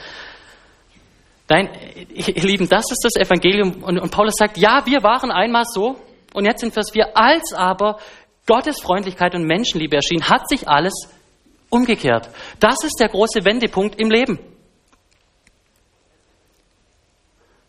Nein, 1.48 1.70
ihr 2.16 2.44
Lieben, 2.44 2.68
das 2.68 2.86
ist 2.90 3.04
das 3.04 3.16
Evangelium. 3.22 3.84
Und, 3.84 4.00
und 4.00 4.10
Paulus 4.10 4.34
sagt, 4.36 4.58
ja, 4.58 4.84
wir 4.86 5.04
waren 5.04 5.32
einmal 5.32 5.64
so. 5.66 5.98
Und 6.34 6.46
jetzt 6.46 6.62
sind 6.62 6.74
Vers 6.74 6.92
4, 6.92 7.16
als 7.16 7.54
aber 7.54 8.00
Gottes 8.48 8.82
Freundlichkeit 8.82 9.36
und 9.36 9.46
Menschenliebe 9.46 9.96
erschien, 9.96 10.24
hat 10.28 10.48
sich 10.50 10.68
alles 10.68 10.94
umgekehrt. 11.70 12.30
Das 12.60 12.84
ist 12.84 13.00
der 13.00 13.10
große 13.10 13.44
Wendepunkt 13.44 14.00
im 14.00 14.10
Leben. 14.10 14.40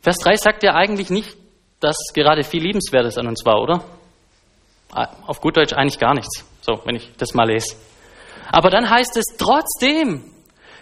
Vers 0.01 0.19
3 0.19 0.37
sagt 0.37 0.63
ja 0.63 0.75
eigentlich 0.75 1.11
nicht, 1.11 1.37
dass 1.81 1.97
gerade 2.15 2.45
viel 2.45 2.63
Liebenswertes 2.63 3.19
an 3.19 3.27
uns 3.27 3.45
war, 3.45 3.61
oder? 3.61 3.85
Ah, 4.93 5.09
auf 5.27 5.41
gut 5.41 5.57
Deutsch 5.57 5.73
eigentlich 5.73 5.99
gar 5.99 6.15
nichts, 6.15 6.45
so, 6.61 6.81
wenn 6.85 6.97
ich 6.97 7.11
das 7.19 7.35
mal 7.35 7.49
lese. 7.49 7.77
Aber 8.51 8.71
dann 8.71 8.89
heißt 8.89 9.17
es, 9.17 9.25
trotzdem 9.37 10.33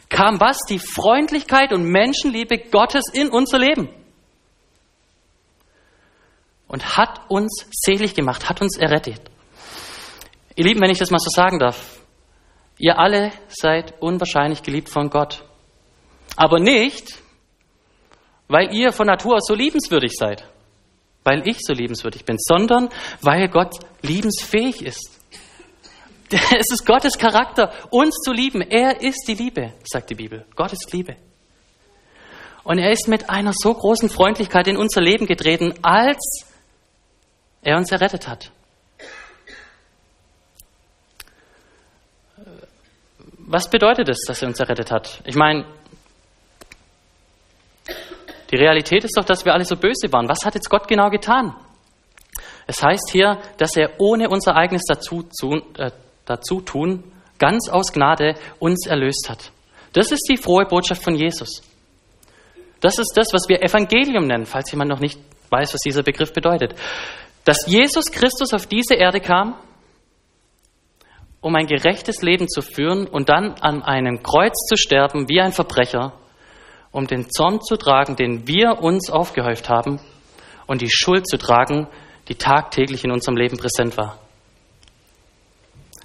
kam 0.08 0.40
was? 0.40 0.58
Die 0.68 0.78
Freundlichkeit 0.78 1.72
und 1.72 1.84
Menschenliebe 1.84 2.58
Gottes 2.58 3.04
in 3.12 3.30
unser 3.30 3.58
Leben. 3.58 3.88
Und 6.68 6.96
hat 6.96 7.20
uns 7.28 7.66
selig 7.70 8.14
gemacht, 8.14 8.48
hat 8.48 8.60
uns 8.60 8.76
errettet. 8.76 9.20
Ihr 10.56 10.64
Lieben, 10.64 10.80
wenn 10.80 10.90
ich 10.90 10.98
das 10.98 11.10
mal 11.10 11.18
so 11.18 11.30
sagen 11.30 11.58
darf, 11.58 11.98
ihr 12.78 12.98
alle 12.98 13.32
seid 13.48 14.00
unwahrscheinlich 14.00 14.62
geliebt 14.62 14.88
von 14.88 15.08
Gott. 15.08 15.44
Aber 16.36 16.60
nicht, 16.60 17.18
weil 18.48 18.74
ihr 18.74 18.92
von 18.92 19.06
Natur 19.06 19.36
aus 19.36 19.46
so 19.46 19.54
liebenswürdig 19.54 20.12
seid 20.16 20.44
weil 21.24 21.48
ich 21.48 21.58
so 21.60 21.72
liebenswürdig 21.72 22.24
bin, 22.24 22.36
sondern 22.38 22.90
weil 23.22 23.48
Gott 23.48 23.74
liebensfähig 24.02 24.82
ist. 24.82 25.10
Es 26.30 26.70
ist 26.72 26.86
Gottes 26.86 27.18
Charakter, 27.18 27.72
uns 27.90 28.16
zu 28.24 28.32
lieben. 28.32 28.60
Er 28.60 29.02
ist 29.02 29.24
die 29.28 29.34
Liebe, 29.34 29.74
sagt 29.84 30.10
die 30.10 30.14
Bibel. 30.14 30.46
Gott 30.56 30.72
ist 30.72 30.92
Liebe. 30.92 31.16
Und 32.64 32.78
er 32.78 32.90
ist 32.90 33.08
mit 33.08 33.28
einer 33.28 33.52
so 33.52 33.74
großen 33.74 34.08
Freundlichkeit 34.08 34.66
in 34.66 34.76
unser 34.76 35.02
Leben 35.02 35.26
getreten, 35.26 35.74
als 35.82 36.46
er 37.62 37.76
uns 37.76 37.92
errettet 37.92 38.26
hat. 38.26 38.50
Was 43.46 43.68
bedeutet 43.68 44.08
es, 44.08 44.24
dass 44.26 44.40
er 44.40 44.48
uns 44.48 44.58
errettet 44.58 44.90
hat? 44.90 45.20
Ich 45.26 45.36
meine, 45.36 45.66
die 48.54 48.60
Realität 48.60 49.02
ist 49.02 49.16
doch, 49.16 49.24
dass 49.24 49.44
wir 49.44 49.52
alle 49.52 49.64
so 49.64 49.74
böse 49.74 50.12
waren. 50.12 50.28
Was 50.28 50.44
hat 50.44 50.54
jetzt 50.54 50.70
Gott 50.70 50.86
genau 50.86 51.10
getan? 51.10 51.56
Es 52.68 52.80
heißt 52.80 53.10
hier, 53.10 53.40
dass 53.58 53.76
er 53.76 53.98
ohne 53.98 54.28
unser 54.28 54.54
eigenes 54.54 54.84
Dazutun, 54.84 55.62
äh, 55.76 55.90
Dazutun 56.24 57.02
ganz 57.36 57.68
aus 57.68 57.92
Gnade 57.92 58.36
uns 58.60 58.86
erlöst 58.86 59.26
hat. 59.28 59.50
Das 59.92 60.12
ist 60.12 60.28
die 60.30 60.36
frohe 60.36 60.66
Botschaft 60.66 61.02
von 61.02 61.16
Jesus. 61.16 61.62
Das 62.78 63.00
ist 63.00 63.14
das, 63.16 63.32
was 63.32 63.48
wir 63.48 63.60
Evangelium 63.60 64.28
nennen, 64.28 64.46
falls 64.46 64.70
jemand 64.70 64.88
noch 64.88 65.00
nicht 65.00 65.18
weiß, 65.50 65.74
was 65.74 65.80
dieser 65.80 66.04
Begriff 66.04 66.32
bedeutet. 66.32 66.76
Dass 67.44 67.66
Jesus 67.66 68.12
Christus 68.12 68.54
auf 68.54 68.66
diese 68.66 68.94
Erde 68.94 69.20
kam, 69.20 69.56
um 71.40 71.56
ein 71.56 71.66
gerechtes 71.66 72.22
Leben 72.22 72.48
zu 72.48 72.62
führen 72.62 73.08
und 73.08 73.28
dann 73.28 73.54
an 73.60 73.82
einem 73.82 74.22
Kreuz 74.22 74.54
zu 74.68 74.76
sterben 74.76 75.28
wie 75.28 75.40
ein 75.40 75.50
Verbrecher, 75.50 76.12
um 76.94 77.08
den 77.08 77.28
Zorn 77.28 77.60
zu 77.60 77.76
tragen, 77.76 78.14
den 78.14 78.46
wir 78.46 78.78
uns 78.80 79.10
aufgehäuft 79.10 79.68
haben 79.68 79.98
und 80.66 80.80
die 80.80 80.90
Schuld 80.90 81.28
zu 81.28 81.36
tragen, 81.36 81.88
die 82.28 82.36
tagtäglich 82.36 83.04
in 83.04 83.10
unserem 83.10 83.36
Leben 83.36 83.58
präsent 83.58 83.98
war. 83.98 84.16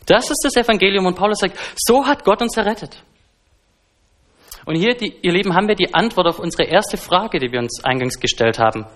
Das 0.08 0.32
ist 0.32 0.41
das 0.43 0.56
Evangelium 0.56 1.06
und 1.06 1.15
Paulus 1.15 1.38
sagt, 1.38 1.58
so 1.75 2.08
hat 2.08 2.25
Gott 2.25 2.41
uns 2.41 2.58
errettet. 2.58 3.04
Und 4.65 4.75
hier, 4.75 4.95
die, 4.95 5.15
ihr 5.21 5.32
Lieben, 5.32 5.54
haben 5.54 5.67
wir 5.67 5.75
die 5.75 5.93
Antwort 5.93 6.28
auf 6.28 6.39
unsere 6.39 6.63
erste 6.63 6.97
Frage, 6.97 7.38
die 7.38 7.52
wir 7.52 7.60
uns 7.60 7.84
eingangs 7.84 8.19
gestellt 8.19 8.58
haben. 8.58 8.88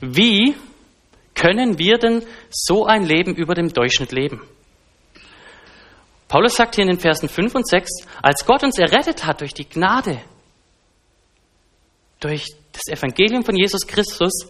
Wie 0.00 0.56
können 1.36 1.78
wir 1.78 1.98
denn 1.98 2.24
so 2.50 2.84
ein 2.84 3.04
Leben 3.04 3.36
über 3.36 3.54
dem 3.54 3.72
Durchschnitt 3.72 4.10
leben? 4.10 4.42
Paulus 6.26 6.56
sagt 6.56 6.74
hier 6.74 6.82
in 6.82 6.90
den 6.90 6.98
Versen 6.98 7.28
5 7.28 7.54
und 7.54 7.68
6, 7.68 8.06
als 8.22 8.44
Gott 8.44 8.64
uns 8.64 8.78
errettet 8.78 9.24
hat 9.24 9.40
durch 9.40 9.54
die 9.54 9.68
Gnade, 9.68 10.20
durch 12.20 12.46
das 12.72 12.98
Evangelium 12.98 13.42
von 13.42 13.56
Jesus 13.56 13.86
Christus, 13.86 14.46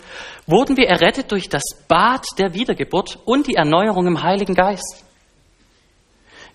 wurden 0.47 0.77
wir 0.77 0.89
errettet 0.89 1.31
durch 1.33 1.49
das 1.49 1.63
Bad 1.89 2.25
der 2.39 2.53
Wiedergeburt 2.53 3.19
und 3.25 3.47
die 3.47 3.55
Erneuerung 3.55 4.07
im 4.07 4.23
Heiligen 4.23 4.55
Geist. 4.55 5.05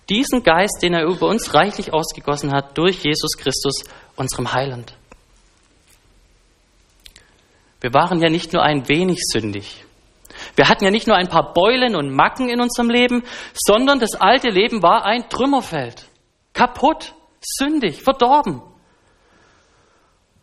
Diesen 0.08 0.44
Geist, 0.44 0.78
den 0.82 0.94
er 0.94 1.04
über 1.04 1.26
uns 1.26 1.52
reichlich 1.54 1.92
ausgegossen 1.92 2.52
hat 2.52 2.78
durch 2.78 3.02
Jesus 3.02 3.36
Christus, 3.36 3.84
unserem 4.14 4.52
Heiland. 4.52 4.94
Wir 7.80 7.92
waren 7.92 8.20
ja 8.20 8.30
nicht 8.30 8.52
nur 8.52 8.62
ein 8.62 8.88
wenig 8.88 9.18
sündig. 9.22 9.84
Wir 10.54 10.68
hatten 10.68 10.84
ja 10.84 10.90
nicht 10.90 11.06
nur 11.06 11.16
ein 11.16 11.28
paar 11.28 11.52
Beulen 11.52 11.96
und 11.96 12.14
Macken 12.14 12.48
in 12.48 12.60
unserem 12.60 12.90
Leben, 12.90 13.24
sondern 13.54 13.98
das 13.98 14.14
alte 14.14 14.48
Leben 14.48 14.82
war 14.82 15.04
ein 15.04 15.28
Trümmerfeld. 15.28 16.06
Kaputt, 16.52 17.14
sündig, 17.40 18.02
verdorben. 18.02 18.62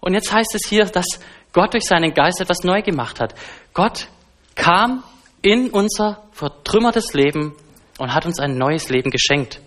Und 0.04 0.16
jetzt 0.16 0.34
heißt 0.34 0.54
es 0.54 0.68
hier, 0.68 0.84
dass 0.84 1.06
Gott 1.54 1.74
durch 1.74 1.86
seinen 1.86 2.14
Geist 2.14 2.42
etwas 2.42 2.64
neu 2.64 2.82
gemacht 2.82 3.22
hat. 3.22 3.36
Gott 3.74 4.10
kam 4.54 5.02
in 5.42 5.70
unser 5.70 6.24
vertrümmertes 6.34 7.14
Leben 7.14 7.56
und 8.00 8.14
hat 8.14 8.26
uns 8.26 8.38
ein 8.38 8.58
neues 8.58 8.90
Leben 8.90 9.12
geschenkt, 9.12 9.62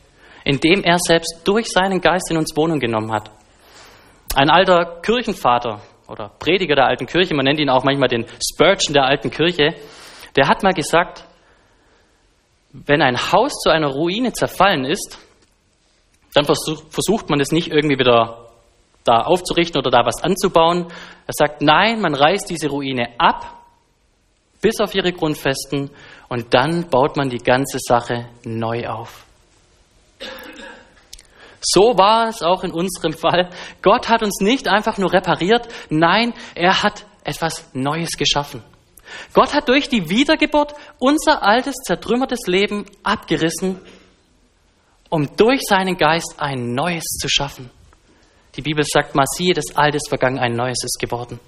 indem 0.44 0.84
er 0.84 0.98
selbst 0.98 1.40
durch 1.44 1.68
seinen 1.68 2.02
Geist 2.02 2.30
in 2.30 2.36
uns 2.36 2.54
Wohnung 2.54 2.80
genommen 2.80 3.10
hat. 3.12 3.30
Ein 4.34 4.50
alter 4.50 5.00
Kirchenvater 5.00 5.80
oder 6.06 6.28
Prediger 6.38 6.74
der 6.74 6.86
alten 6.86 7.06
Kirche, 7.06 7.34
man 7.34 7.46
nennt 7.46 7.58
ihn 7.58 7.70
auch 7.70 7.82
manchmal 7.82 8.10
den 8.10 8.26
Spurgeon 8.52 8.92
der 8.92 9.06
alten 9.06 9.30
Kirche, 9.30 9.74
der 10.36 10.48
hat 10.48 10.62
mal 10.62 10.74
gesagt, 10.74 11.24
wenn 12.74 13.00
ein 13.00 13.32
Haus 13.32 13.54
zu 13.54 13.70
einer 13.70 13.88
Ruine 13.88 14.34
zerfallen 14.34 14.84
ist, 14.84 15.18
dann 16.34 16.44
versucht 16.44 17.30
man 17.30 17.40
es 17.40 17.52
nicht 17.52 17.68
irgendwie 17.68 17.98
wieder 17.98 18.45
da 19.06 19.22
aufzurichten 19.22 19.78
oder 19.78 19.90
da 19.90 20.04
was 20.04 20.22
anzubauen. 20.22 20.86
Er 21.26 21.32
sagt, 21.32 21.62
nein, 21.62 22.00
man 22.00 22.14
reißt 22.14 22.48
diese 22.50 22.68
Ruine 22.68 23.08
ab 23.18 23.56
bis 24.60 24.80
auf 24.80 24.94
ihre 24.94 25.12
Grundfesten 25.12 25.90
und 26.28 26.54
dann 26.54 26.88
baut 26.88 27.16
man 27.16 27.30
die 27.30 27.38
ganze 27.38 27.78
Sache 27.78 28.28
neu 28.44 28.88
auf. 28.88 29.24
So 31.60 31.96
war 31.98 32.28
es 32.28 32.42
auch 32.42 32.64
in 32.64 32.72
unserem 32.72 33.12
Fall. 33.18 33.50
Gott 33.82 34.08
hat 34.08 34.22
uns 34.22 34.40
nicht 34.40 34.68
einfach 34.68 34.98
nur 34.98 35.12
repariert, 35.12 35.68
nein, 35.90 36.32
er 36.54 36.82
hat 36.82 37.06
etwas 37.24 37.68
Neues 37.74 38.16
geschaffen. 38.16 38.62
Gott 39.32 39.54
hat 39.54 39.68
durch 39.68 39.88
die 39.88 40.08
Wiedergeburt 40.08 40.74
unser 40.98 41.42
altes, 41.42 41.74
zertrümmertes 41.84 42.46
Leben 42.46 42.86
abgerissen, 43.02 43.80
um 45.10 45.36
durch 45.36 45.60
seinen 45.68 45.96
Geist 45.96 46.34
ein 46.38 46.74
neues 46.74 47.04
zu 47.04 47.28
schaffen. 47.28 47.70
Die 48.56 48.62
Bibel 48.62 48.84
sagt 48.84 49.14
mal, 49.14 49.26
siehe, 49.26 49.54
das 49.54 49.76
Alte 49.76 49.96
ist 49.96 50.08
vergangen, 50.08 50.38
ein 50.38 50.54
neues 50.54 50.78
ist 50.82 50.98
geworden. 50.98 51.38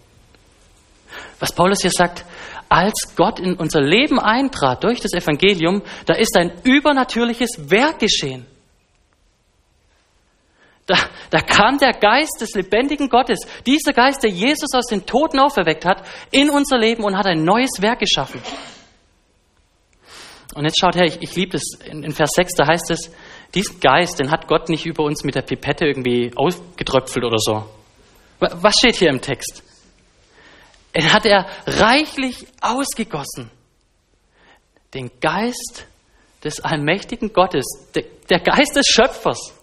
Was 1.40 1.52
Paulus 1.52 1.80
hier 1.80 1.90
sagt, 1.90 2.24
als 2.68 3.14
Gott 3.16 3.40
in 3.40 3.54
unser 3.54 3.80
Leben 3.80 4.18
eintrat 4.20 4.84
durch 4.84 5.00
das 5.00 5.12
Evangelium, 5.14 5.82
da 6.06 6.14
ist 6.14 6.36
ein 6.36 6.52
übernatürliches 6.64 7.70
Werk 7.70 7.98
geschehen. 8.00 8.46
Da, 10.86 10.96
da 11.30 11.40
kam 11.40 11.78
der 11.78 11.92
Geist 11.92 12.38
des 12.40 12.54
lebendigen 12.54 13.08
Gottes, 13.08 13.40
dieser 13.66 13.92
Geist, 13.92 14.22
der 14.22 14.30
Jesus 14.30 14.72
aus 14.74 14.86
den 14.86 15.04
Toten 15.04 15.38
auferweckt 15.38 15.84
hat, 15.84 16.02
in 16.30 16.50
unser 16.50 16.78
Leben 16.78 17.04
und 17.04 17.16
hat 17.16 17.26
ein 17.26 17.44
neues 17.44 17.80
Werk 17.80 18.00
geschaffen. 18.00 18.40
Und 20.54 20.64
jetzt 20.64 20.80
schaut 20.80 20.96
her, 20.96 21.04
ich, 21.04 21.20
ich 21.20 21.36
liebe 21.36 21.52
das, 21.52 21.62
in, 21.84 22.02
in 22.02 22.12
Vers 22.12 22.30
6, 22.34 22.54
da 22.54 22.66
heißt 22.66 22.90
es, 22.90 23.12
diesen 23.54 23.80
Geist, 23.80 24.20
den 24.20 24.30
hat 24.30 24.46
Gott 24.46 24.68
nicht 24.68 24.86
über 24.86 25.04
uns 25.04 25.24
mit 25.24 25.34
der 25.34 25.42
Pipette 25.42 25.86
irgendwie 25.86 26.30
ausgetröpfelt 26.36 27.24
oder 27.24 27.38
so. 27.38 27.64
Was 28.40 28.76
steht 28.76 28.96
hier 28.96 29.08
im 29.08 29.20
Text? 29.20 29.62
Den 30.94 31.12
hat 31.12 31.26
er 31.26 31.46
reichlich 31.66 32.46
ausgegossen. 32.60 33.50
Den 34.94 35.10
Geist 35.20 35.86
des 36.44 36.60
allmächtigen 36.60 37.32
Gottes, 37.32 37.66
der, 37.94 38.40
Geist 38.40 38.76
des 38.76 38.86
Schöpfers, 38.86 39.54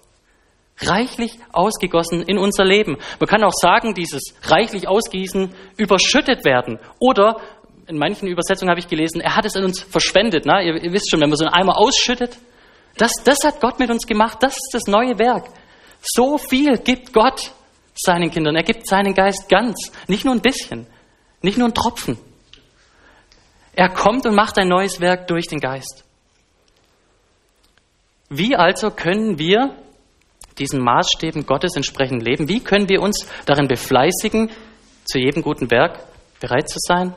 reichlich 0.82 1.38
ausgegossen 1.54 2.22
in 2.24 2.38
unser 2.38 2.66
Leben. 2.66 2.98
Man 3.20 3.28
kann 3.28 3.44
auch 3.44 3.54
sagen, 3.54 3.94
dieses 3.94 4.36
reichlich 4.44 4.88
ausgießen, 4.88 5.54
überschüttet 5.78 6.44
werden. 6.44 6.80
Oder 7.00 7.38
in 7.88 7.98
manchen 7.98 8.28
Übersetzungen 8.28 8.70
habe 8.70 8.80
ich 8.80 8.88
gelesen, 8.88 9.22
er 9.22 9.36
hat 9.36 9.46
es 9.46 9.56
in 9.56 9.64
uns 9.64 9.82
verschwendet. 9.82 10.46
Ne? 10.46 10.64
Ihr, 10.64 10.84
ihr 10.84 10.92
wisst 10.92 11.10
schon, 11.10 11.22
wenn 11.22 11.30
man 11.30 11.38
so 11.38 11.46
einen 11.46 11.54
Eimer 11.54 11.78
ausschüttet, 11.78 12.38
das, 12.98 13.12
das 13.24 13.38
hat 13.44 13.60
Gott 13.60 13.80
mit 13.80 13.90
uns 13.90 14.06
gemacht. 14.08 14.38
Das 14.42 14.54
ist 14.54 14.70
das 14.74 14.84
neue 14.88 15.18
Werk. 15.20 15.50
So 16.02 16.38
viel 16.38 16.78
gibt 16.78 17.14
Gott 17.14 17.52
seinen 17.96 18.30
Kindern. 18.30 18.56
Er 18.56 18.64
gibt 18.64 18.88
seinen 18.88 19.14
Geist 19.14 19.50
ganz, 19.50 19.92
nicht 20.08 20.26
nur 20.26 20.34
ein 20.34 20.42
bisschen. 20.42 20.88
Nicht 21.42 21.58
nur 21.58 21.68
ein 21.68 21.74
Tropfen. 21.74 22.18
Er 23.74 23.90
kommt 23.90 24.26
und 24.26 24.36
macht 24.36 24.58
ein 24.58 24.70
neues 24.70 25.02
Werk 25.02 25.28
durch 25.28 25.48
den 25.48 25.60
Geist. 25.60 26.04
Wie 28.30 28.56
also 28.56 28.90
können 28.90 29.38
wir 29.38 29.76
diesen 30.58 30.80
Maßstäben 30.82 31.46
Gottes 31.46 31.76
entsprechend 31.76 32.24
leben? 32.24 32.48
Wie 32.48 32.62
können 32.62 32.90
wir 32.90 33.02
uns 33.02 33.28
darin 33.46 33.68
befleißigen, 33.68 34.50
zu 35.04 35.20
jedem 35.20 35.44
guten 35.44 35.70
Werk 35.70 36.00
bereit 36.40 36.70
zu 36.70 36.78
sein? 36.80 37.14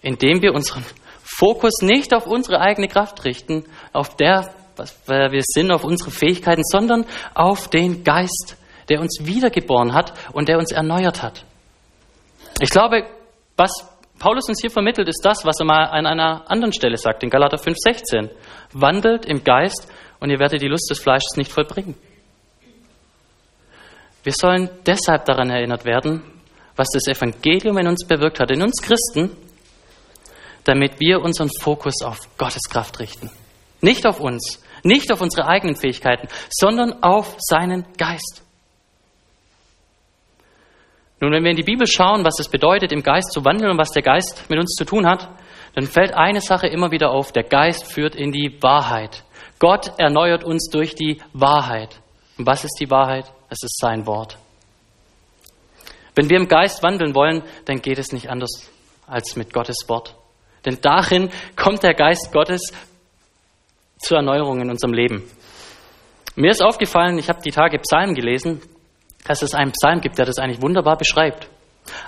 Indem 0.00 0.40
wir 0.40 0.54
unseren 0.54 0.84
Fokus 1.36 1.82
nicht 1.82 2.14
auf 2.14 2.26
unsere 2.26 2.60
eigene 2.60 2.86
Kraft 2.86 3.24
richten, 3.24 3.64
auf 3.92 4.16
der, 4.16 4.54
was 4.76 4.96
wir 5.08 5.42
sind, 5.42 5.72
auf 5.72 5.82
unsere 5.82 6.10
Fähigkeiten, 6.10 6.62
sondern 6.64 7.06
auf 7.34 7.68
den 7.68 8.04
Geist, 8.04 8.56
der 8.88 9.00
uns 9.00 9.18
wiedergeboren 9.22 9.94
hat 9.94 10.12
und 10.32 10.48
der 10.48 10.58
uns 10.58 10.70
erneuert 10.70 11.22
hat. 11.22 11.44
Ich 12.60 12.70
glaube, 12.70 13.04
was 13.56 13.72
Paulus 14.18 14.48
uns 14.48 14.60
hier 14.60 14.70
vermittelt, 14.70 15.08
ist 15.08 15.24
das, 15.24 15.44
was 15.44 15.58
er 15.58 15.66
mal 15.66 15.86
an 15.86 16.06
einer 16.06 16.48
anderen 16.48 16.72
Stelle 16.72 16.96
sagt, 16.96 17.24
in 17.24 17.30
Galater 17.30 17.56
5,16. 17.56 18.30
Wandelt 18.72 19.26
im 19.26 19.42
Geist 19.42 19.88
und 20.20 20.30
ihr 20.30 20.38
werdet 20.38 20.62
die 20.62 20.68
Lust 20.68 20.88
des 20.88 21.00
Fleisches 21.00 21.36
nicht 21.36 21.50
vollbringen. 21.50 21.96
Wir 24.22 24.32
sollen 24.32 24.70
deshalb 24.86 25.24
daran 25.24 25.50
erinnert 25.50 25.84
werden, 25.84 26.22
was 26.76 26.86
das 26.94 27.08
Evangelium 27.08 27.76
in 27.78 27.88
uns 27.88 28.06
bewirkt 28.06 28.38
hat, 28.40 28.50
in 28.52 28.62
uns 28.62 28.80
Christen, 28.80 29.36
damit 30.64 31.00
wir 31.00 31.20
unseren 31.20 31.50
Fokus 31.60 32.02
auf 32.02 32.18
Gottes 32.38 32.62
Kraft 32.68 32.98
richten. 33.00 33.30
Nicht 33.80 34.06
auf 34.06 34.20
uns, 34.20 34.62
nicht 34.82 35.12
auf 35.12 35.20
unsere 35.20 35.46
eigenen 35.46 35.76
Fähigkeiten, 35.76 36.28
sondern 36.50 37.02
auf 37.02 37.36
seinen 37.38 37.84
Geist. 37.96 38.42
Nun, 41.20 41.32
wenn 41.32 41.44
wir 41.44 41.50
in 41.50 41.56
die 41.56 41.62
Bibel 41.62 41.86
schauen, 41.86 42.24
was 42.24 42.38
es 42.38 42.48
bedeutet, 42.48 42.92
im 42.92 43.02
Geist 43.02 43.32
zu 43.32 43.44
wandeln 43.44 43.70
und 43.70 43.78
was 43.78 43.92
der 43.92 44.02
Geist 44.02 44.44
mit 44.50 44.58
uns 44.58 44.74
zu 44.74 44.84
tun 44.84 45.06
hat, 45.06 45.28
dann 45.74 45.86
fällt 45.86 46.12
eine 46.12 46.40
Sache 46.40 46.66
immer 46.66 46.90
wieder 46.90 47.10
auf. 47.10 47.32
Der 47.32 47.44
Geist 47.44 47.90
führt 47.90 48.14
in 48.14 48.32
die 48.32 48.58
Wahrheit. 48.62 49.24
Gott 49.58 49.92
erneuert 49.98 50.44
uns 50.44 50.68
durch 50.70 50.94
die 50.94 51.20
Wahrheit. 51.32 52.00
Und 52.36 52.46
was 52.46 52.64
ist 52.64 52.76
die 52.80 52.90
Wahrheit? 52.90 53.32
Es 53.48 53.62
ist 53.62 53.78
sein 53.78 54.06
Wort. 54.06 54.36
Wenn 56.14 56.28
wir 56.28 56.36
im 56.36 56.48
Geist 56.48 56.82
wandeln 56.82 57.14
wollen, 57.14 57.42
dann 57.64 57.80
geht 57.80 57.98
es 57.98 58.12
nicht 58.12 58.28
anders 58.28 58.70
als 59.06 59.36
mit 59.36 59.52
Gottes 59.52 59.88
Wort. 59.88 60.14
Denn 60.64 60.78
darin 60.80 61.30
kommt 61.56 61.82
der 61.82 61.94
Geist 61.94 62.32
Gottes 62.32 62.72
zur 63.98 64.18
Erneuerung 64.18 64.60
in 64.60 64.70
unserem 64.70 64.92
Leben. 64.92 65.22
Mir 66.36 66.50
ist 66.50 66.62
aufgefallen, 66.62 67.18
ich 67.18 67.28
habe 67.28 67.40
die 67.42 67.50
Tage 67.50 67.78
Psalmen 67.78 68.14
gelesen, 68.14 68.60
dass 69.26 69.42
es 69.42 69.54
einen 69.54 69.72
Psalm 69.72 70.00
gibt, 70.00 70.18
der 70.18 70.26
das 70.26 70.38
eigentlich 70.38 70.60
wunderbar 70.60 70.96
beschreibt. 70.96 71.48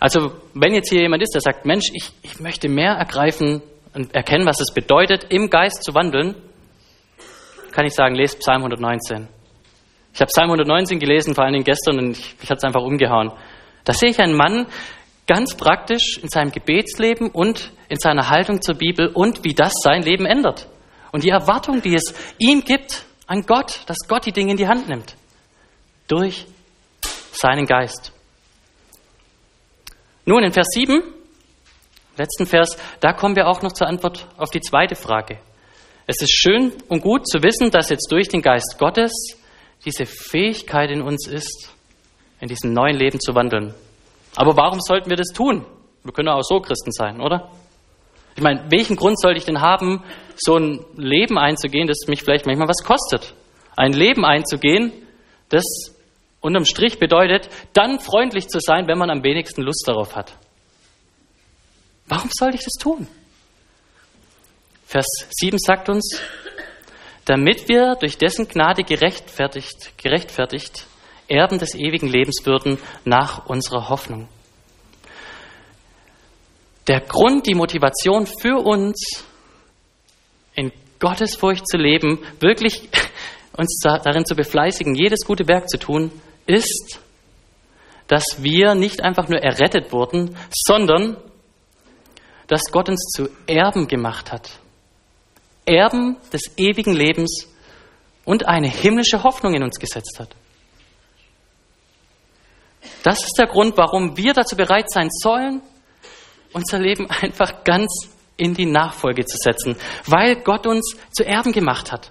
Also 0.01 0.33
wenn 0.55 0.75
jetzt 0.75 0.91
hier 0.91 1.03
jemand 1.03 1.23
ist, 1.23 1.35
der 1.35 1.41
sagt, 1.41 1.65
Mensch, 1.65 1.87
ich, 1.93 2.13
ich 2.23 2.41
möchte 2.41 2.69
mehr 2.69 2.93
ergreifen 2.93 3.63
und 3.95 4.15
erkennen, 4.15 4.47
was 4.47 4.61
es 4.61 4.73
bedeutet, 4.73 5.27
im 5.31 5.49
Geist 5.49 5.83
zu 5.85 5.95
wandeln, 5.95 6.35
kann 7.73 7.87
ich 7.87 7.95
sagen, 7.95 8.15
lest 8.15 8.41
Psalm 8.41 8.63
119. 8.63 9.29
Ich 10.15 10.21
habe 10.21 10.29
Psalm 10.29 10.51
119 10.51 10.99
gelesen, 10.99 11.35
vor 11.35 11.45
allen 11.45 11.53
Dingen 11.53 11.65
gestern, 11.65 11.99
und 11.99 12.13
ich, 12.13 12.35
ich 12.43 12.51
hat 12.51 12.59
es 12.59 12.65
einfach 12.65 12.83
umgehauen. 12.83 13.33
Da 13.85 13.93
sehe 13.93 14.11
ich 14.11 14.19
einen 14.19 14.35
Mann 14.35 14.67
ganz 15.27 15.57
praktisch 15.57 16.19
in 16.23 16.29
seinem 16.29 16.53
Gebetsleben 16.53 17.31
und 17.31 17.73
in 17.89 17.99
seiner 17.99 18.29
Haltung 18.29 18.63
zur 18.63 18.77
Bibel 18.77 19.09
und 19.09 19.45
wie 19.45 19.55
das 19.55 19.73
sein 19.83 20.03
Leben 20.03 20.27
ändert. 20.27 20.69
Und 21.13 21.25
die 21.25 21.31
Erwartung, 21.31 21.83
die 21.83 21.95
es 21.95 22.15
ihm 22.39 22.65
gibt 22.65 23.05
an 23.27 23.43
Gott, 23.43 23.81
dass 23.87 23.99
Gott 24.09 24.27
die 24.27 24.33
Dinge 24.33 24.53
in 24.53 24.57
die 24.57 24.69
Hand 24.69 24.89
nimmt. 24.89 25.17
Durch 26.09 26.47
seinen 27.33 27.67
Geist. 27.67 28.13
Nun, 30.25 30.43
in 30.43 30.53
Vers 30.53 30.69
7, 30.73 31.03
letzten 32.17 32.47
Vers, 32.47 32.77
da 33.01 33.13
kommen 33.13 33.37
wir 33.37 33.49
auch 33.49 33.63
noch 33.63 33.73
zur 33.73 33.87
Antwort 33.87 34.27
auf 34.37 34.51
die 34.51 34.61
zweite 34.61 34.95
Frage. 34.95 35.39
Es 36.07 36.23
ist 36.23 36.33
schön 36.33 36.73
und 36.89 37.03
gut 37.03 37.29
zu 37.29 37.43
wissen, 37.43 37.71
dass 37.71 37.91
jetzt 37.91 38.11
durch 38.11 38.29
den 38.29 38.43
Geist 38.43 38.77
Gottes 38.79 39.13
diese 39.85 40.07
Fähigkeit 40.07 40.91
in 40.91 41.03
uns 41.03 41.29
ist, 41.29 41.73
in 42.41 42.49
diesem 42.49 42.73
neuen 42.73 42.97
Leben 42.97 43.21
zu 43.21 43.35
wandeln. 43.35 43.75
Aber 44.37 44.57
warum 44.57 44.81
sollten 44.81 45.11
wir 45.11 45.17
das 45.17 45.29
tun? 45.29 45.65
Wir 46.05 46.13
können 46.13 46.29
auch 46.29 46.43
so 46.43 46.61
Christen 46.61 46.93
sein, 46.93 47.21
oder? 47.21 47.51
Ich 48.37 48.43
meine, 48.43 48.71
welchen 48.71 48.97
Grund 48.97 49.19
sollte 49.19 49.39
ich 49.39 49.47
denn 49.47 49.61
haben, 49.61 50.05
so 50.37 50.57
ein 50.57 50.85
Leben 50.95 51.39
einzugehen, 51.39 51.89
das 51.89 52.07
mich 52.07 52.23
vielleicht 52.23 52.47
manchmal 52.47 52.69
was 52.69 52.85
kostet? 52.85 53.35
Ein 53.77 53.93
Leben 53.93 54.25
einzugehen, 54.25 54.93
das 55.49 55.65
unterm 56.41 56.67
Strich 56.67 56.99
bedeutet, 56.99 57.49
dann 57.73 57.99
freundlich 57.99 58.49
zu 58.49 58.61
sein, 58.61 58.87
wenn 58.89 58.99
man 58.99 59.11
am 59.11 59.25
wenigsten 59.25 59.63
Lust 59.63 59.85
darauf 59.89 60.15
hat. 60.15 60.37
Warum 62.07 62.31
sollte 62.33 62.59
ich 62.59 62.65
das 62.65 62.75
tun? 62.75 63.09
Vers 64.85 65.07
7 65.31 65.59
sagt 65.59 65.89
uns, 65.89 66.21
damit 67.25 67.69
wir 67.69 67.97
durch 67.97 68.19
dessen 68.19 68.47
Gnade 68.47 68.85
gerechtfertigt, 68.85 69.99
gerechtfertigt 69.99 70.87
Erben 71.29 71.59
des 71.59 71.75
ewigen 71.75 72.09
Lebens 72.09 72.45
würden 72.45 72.79
nach 73.05 73.47
unserer 73.47 73.89
Hoffnung. 73.89 74.29
Der 76.87 77.01
Grund, 77.01 77.47
die 77.47 77.55
Motivation 77.55 78.27
für 78.27 78.65
uns, 78.65 79.25
in 80.55 80.73
Gottesfurcht 81.01 81.67
zu 81.69 81.77
leben, 81.77 82.21
wirklich 82.41 82.89
uns 83.57 83.81
darin 83.83 84.25
zu 84.25 84.37
befleißigen, 84.37 84.95
jedes 84.95 85.25
gute 85.25 85.49
Werk 85.49 85.69
zu 85.69 85.79
tun, 85.79 86.13
ist, 86.47 87.01
dass 88.07 88.25
wir 88.39 88.75
nicht 88.75 89.03
einfach 89.03 89.29
nur 89.29 89.41
errettet 89.41 89.93
wurden, 89.93 90.37
sondern 90.51 91.17
dass 92.47 92.63
Gott 92.71 92.89
uns 92.89 93.05
zu 93.15 93.29
Erben 93.49 93.89
gemacht 93.89 94.31
hat. 94.31 94.61
Erben 95.65 96.17
des 96.33 96.57
ewigen 96.57 96.93
Lebens 96.93 97.49
und 98.25 98.47
eine 98.47 98.69
himmlische 98.69 99.25
Hoffnung 99.25 99.55
in 99.55 99.65
uns 99.65 99.81
gesetzt 99.81 100.19
hat. 100.21 100.29
Das 103.07 103.23
ist 103.23 103.39
der 103.39 103.47
Grund, 103.47 103.77
warum 103.77 104.17
wir 104.17 104.33
dazu 104.33 104.57
bereit 104.57 104.91
sein 104.91 105.11
sollen, 105.13 105.63
unser 106.53 106.81
Leben 106.81 107.09
einfach 107.23 107.63
ganz 107.63 108.09
in 108.37 108.53
die 108.53 108.67
Nachfolge 108.67 109.25
zu 109.25 109.37
setzen, 109.39 109.77
weil 110.07 110.35
Gott 110.43 110.67
uns 110.67 110.97
zu 111.13 111.25
Erben 111.25 111.53
gemacht 111.53 111.93
hat. 111.93 112.11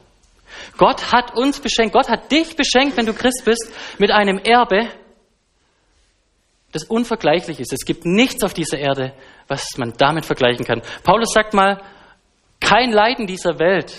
Gott 0.77 1.11
hat 1.11 1.35
uns 1.35 1.59
beschenkt, 1.59 1.91
Gott 1.91 2.07
hat 2.07 2.31
dich 2.31 2.55
beschenkt, 2.55 2.95
wenn 2.95 3.05
du 3.05 3.13
Christ 3.13 3.41
bist, 3.43 3.73
mit 3.99 4.09
einem 4.09 4.37
Erbe, 4.37 4.87
das 6.71 6.85
unvergleichlich 6.85 7.59
ist. 7.59 7.73
Es 7.73 7.83
gibt 7.83 8.05
nichts 8.05 8.41
auf 8.41 8.53
dieser 8.53 8.77
Erde, 8.77 9.13
was 9.49 9.77
man 9.77 9.95
damit 9.97 10.23
vergleichen 10.23 10.63
kann. 10.63 10.81
Paulus 11.03 11.33
sagt 11.33 11.53
mal, 11.53 11.81
kein 12.61 12.93
Leiden 12.93 13.27
dieser 13.27 13.59
Welt, 13.59 13.93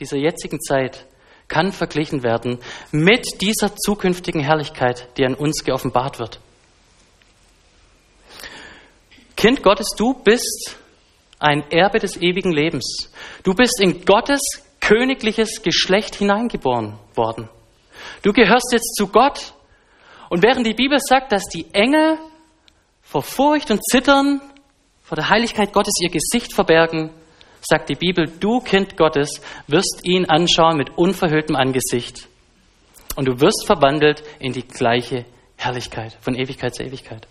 dieser 0.00 0.16
jetzigen 0.16 0.60
Zeit, 0.60 1.06
kann 1.50 1.72
verglichen 1.72 2.22
werden 2.22 2.58
mit 2.92 3.42
dieser 3.42 3.76
zukünftigen 3.76 4.40
Herrlichkeit, 4.40 5.08
die 5.18 5.26
an 5.26 5.34
uns 5.34 5.64
geoffenbart 5.64 6.18
wird. 6.18 6.40
Kind 9.36 9.62
Gottes, 9.62 9.88
du 9.96 10.14
bist 10.14 10.78
ein 11.38 11.64
Erbe 11.70 11.98
des 11.98 12.16
ewigen 12.16 12.52
Lebens. 12.52 13.12
Du 13.42 13.54
bist 13.54 13.80
in 13.80 14.04
Gottes 14.04 14.40
königliches 14.80 15.62
Geschlecht 15.62 16.14
hineingeboren 16.14 16.98
worden. 17.14 17.48
Du 18.22 18.32
gehörst 18.32 18.70
jetzt 18.72 18.94
zu 18.96 19.08
Gott. 19.08 19.54
Und 20.28 20.42
während 20.42 20.66
die 20.66 20.74
Bibel 20.74 20.98
sagt, 21.00 21.32
dass 21.32 21.44
die 21.46 21.66
Engel 21.72 22.18
vor 23.02 23.22
Furcht 23.22 23.70
und 23.70 23.82
Zittern 23.84 24.40
vor 25.02 25.16
der 25.16 25.28
Heiligkeit 25.28 25.72
Gottes 25.72 25.94
ihr 26.00 26.10
Gesicht 26.10 26.52
verbergen, 26.52 27.10
sagt 27.70 27.88
die 27.88 27.94
Bibel, 27.94 28.26
du 28.26 28.60
Kind 28.60 28.96
Gottes 28.96 29.40
wirst 29.68 30.00
ihn 30.02 30.28
anschauen 30.28 30.76
mit 30.76 30.98
unverhülltem 30.98 31.56
Angesicht. 31.56 32.28
Und 33.16 33.26
du 33.26 33.40
wirst 33.40 33.64
verwandelt 33.66 34.22
in 34.38 34.52
die 34.52 34.66
gleiche 34.66 35.24
Herrlichkeit, 35.56 36.16
von 36.20 36.34
Ewigkeit 36.34 36.74
zu 36.74 36.82
Ewigkeit. 36.82 37.26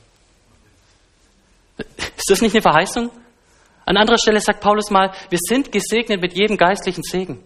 Ist 1.77 2.29
das 2.29 2.41
nicht 2.41 2.55
eine 2.55 2.61
Verheißung? 2.61 3.11
An 3.85 3.97
anderer 3.97 4.17
Stelle 4.17 4.39
sagt 4.39 4.61
Paulus 4.61 4.89
mal, 4.89 5.11
wir 5.29 5.39
sind 5.41 5.71
gesegnet 5.71 6.21
mit 6.21 6.37
jedem 6.37 6.57
geistlichen 6.57 7.03
Segen. 7.03 7.43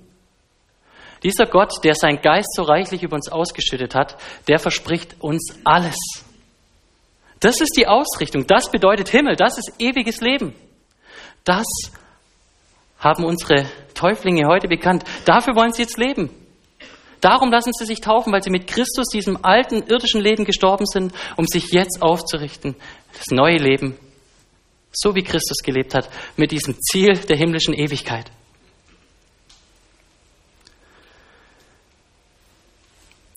Dieser 1.23 1.45
Gott, 1.45 1.71
der 1.83 1.95
sein 1.95 2.21
Geist 2.21 2.53
so 2.55 2.63
reichlich 2.63 3.01
über 3.01 3.15
uns 3.15 3.29
ausgeschüttet 3.29 3.95
hat, 3.95 4.17
der 4.47 4.59
verspricht 4.59 5.15
uns 5.21 5.57
alles. 5.63 5.95
Das 7.39 7.61
ist 7.61 7.75
die 7.77 7.87
Ausrichtung, 7.87 8.45
das 8.45 8.69
bedeutet 8.69 9.09
Himmel, 9.09 9.35
das 9.35 9.57
ist 9.57 9.73
ewiges 9.79 10.21
Leben. 10.21 10.53
Das 11.45 11.65
haben 13.03 13.25
unsere 13.25 13.65
Täuflinge 13.93 14.47
heute 14.47 14.67
bekannt. 14.67 15.03
Dafür 15.25 15.55
wollen 15.55 15.73
sie 15.73 15.81
jetzt 15.81 15.97
leben. 15.97 16.29
Darum 17.21 17.51
lassen 17.51 17.71
sie 17.71 17.85
sich 17.85 18.01
taufen, 18.01 18.33
weil 18.33 18.43
sie 18.43 18.49
mit 18.49 18.67
Christus 18.67 19.07
diesem 19.07 19.45
alten 19.45 19.83
irdischen 19.83 20.19
Leben 20.19 20.43
gestorben 20.43 20.85
sind, 20.85 21.13
um 21.37 21.45
sich 21.45 21.71
jetzt 21.71 22.01
aufzurichten. 22.01 22.75
Das 23.13 23.27
neue 23.31 23.57
Leben, 23.57 23.97
so 24.91 25.15
wie 25.15 25.23
Christus 25.23 25.59
gelebt 25.63 25.95
hat, 25.95 26.09
mit 26.35 26.51
diesem 26.51 26.75
Ziel 26.81 27.13
der 27.15 27.37
himmlischen 27.37 27.73
Ewigkeit. 27.73 28.29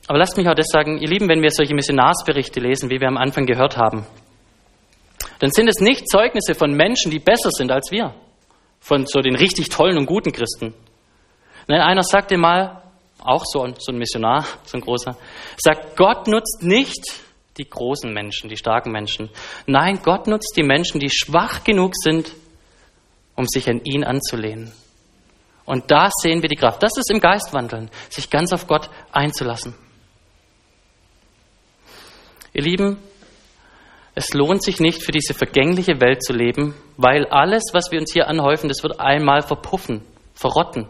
Aber 0.09 0.19
lasst 0.19 0.37
mich 0.37 0.49
auch 0.49 0.55
das 0.55 0.69
sagen, 0.69 0.99
ihr 0.99 1.09
Lieben, 1.09 1.29
wenn 1.29 1.43
wir 1.43 1.51
solche 1.51 1.75
Missionarsberichte 1.75 2.61
lesen, 2.61 2.91
wie 2.91 3.01
wir 3.01 3.09
am 3.09 3.17
Anfang 3.17 3.47
gehört 3.47 3.77
haben, 3.77 4.07
dann 5.39 5.51
sind 5.51 5.69
es 5.69 5.81
nicht 5.81 6.09
Zeugnisse 6.09 6.55
von 6.55 6.73
Menschen, 6.73 7.11
die 7.11 7.19
besser 7.19 7.51
sind 7.51 7.71
als 7.71 7.91
wir 7.91 8.15
von 8.87 9.05
so 9.05 9.21
den 9.21 9.35
richtig 9.35 9.69
tollen 9.69 9.99
und 9.99 10.07
guten 10.07 10.31
Christen. 10.31 10.73
Nein, 11.67 11.81
einer 11.81 12.05
sagte 12.05 12.37
mal, 12.37 12.85
auch 13.19 13.43
so 13.45 13.63
ein, 13.63 13.75
so 13.79 13.91
ein 13.91 13.99
Missionar, 13.99 14.47
so 14.63 14.79
ein 14.79 14.81
großer, 14.81 15.17
sagt, 15.57 15.97
Gott 15.97 16.29
nutzt 16.29 16.63
nicht 16.63 17.03
die 17.57 17.69
großen 17.69 18.13
Menschen, 18.13 18.49
die 18.49 18.57
starken 18.57 18.93
Menschen. 18.93 19.29
Nein, 19.67 19.99
Gott 20.05 20.29
nutzt 20.29 20.53
die 20.57 20.63
Menschen, 20.63 21.01
die 21.01 21.11
schwach 21.11 21.65
genug 21.65 21.95
sind, 21.97 22.33
um 23.35 23.47
sich 23.49 23.69
an 23.69 23.81
ihn 23.83 24.05
anzulehnen. 24.05 24.73
Und 25.65 25.91
da 25.91 26.09
sehen 26.23 26.43
wir 26.43 26.49
die 26.49 26.55
Kraft. 26.55 26.81
Das 26.81 26.93
ist 26.97 27.11
im 27.11 27.19
Geistwandeln, 27.19 27.91
sich 28.09 28.31
ganz 28.31 28.53
auf 28.53 28.69
Gott 28.69 28.89
einzulassen. 29.11 29.75
Ihr 32.53 32.63
Lieben, 32.63 32.99
es 34.19 34.33
lohnt 34.33 34.63
sich 34.63 34.81
nicht, 34.81 35.05
für 35.05 35.13
diese 35.13 35.35
vergängliche 35.35 36.01
Welt 36.01 36.25
zu 36.25 36.33
leben, 36.33 36.75
weil 36.97 37.27
alles, 37.27 37.65
was 37.75 37.93
wir 37.93 38.01
uns 38.01 38.15
hier 38.15 38.29
anhäufen, 38.29 38.69
das 38.69 38.83
wird 38.83 38.99
einmal 38.99 39.43
verpuffen, 39.43 40.01
verrotten. 40.35 40.89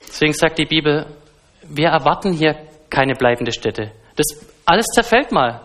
Deswegen 0.00 0.32
sagt 0.32 0.58
die 0.58 0.64
Bibel, 0.64 1.06
wir 1.64 1.88
erwarten 1.88 2.32
hier 2.32 2.54
keine 2.88 3.14
bleibende 3.14 3.50
Stätte. 3.50 3.90
Das 4.14 4.46
alles 4.64 4.86
zerfällt 4.94 5.32
mal. 5.32 5.62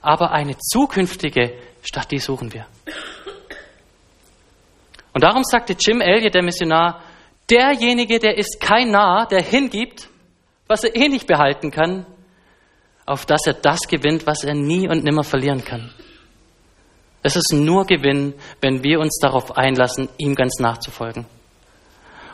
Aber 0.00 0.30
eine 0.30 0.56
zukünftige 0.56 1.54
Stadt, 1.82 2.12
die 2.12 2.18
suchen 2.18 2.52
wir. 2.52 2.66
Und 5.14 5.24
darum 5.24 5.42
sagte 5.42 5.74
Jim 5.76 6.00
Elliot, 6.00 6.32
der 6.32 6.44
Missionar, 6.44 7.02
derjenige, 7.50 8.20
der 8.20 8.38
ist 8.38 8.60
kein 8.60 8.92
Narr, 8.92 9.26
der 9.26 9.42
hingibt, 9.42 10.08
was 10.68 10.84
er 10.84 10.94
eh 10.94 11.08
nicht 11.08 11.26
behalten 11.26 11.72
kann, 11.72 12.06
auf 13.06 13.26
dass 13.26 13.46
er 13.46 13.54
das 13.54 13.80
gewinnt, 13.88 14.26
was 14.26 14.44
er 14.44 14.54
nie 14.54 14.88
und 14.88 15.04
nimmer 15.04 15.24
verlieren 15.24 15.64
kann. 15.64 15.92
Es 17.22 17.36
ist 17.36 17.52
nur 17.52 17.86
Gewinn, 17.86 18.34
wenn 18.60 18.82
wir 18.82 19.00
uns 19.00 19.18
darauf 19.20 19.56
einlassen, 19.56 20.08
ihm 20.18 20.34
ganz 20.34 20.58
nachzufolgen. 20.58 21.26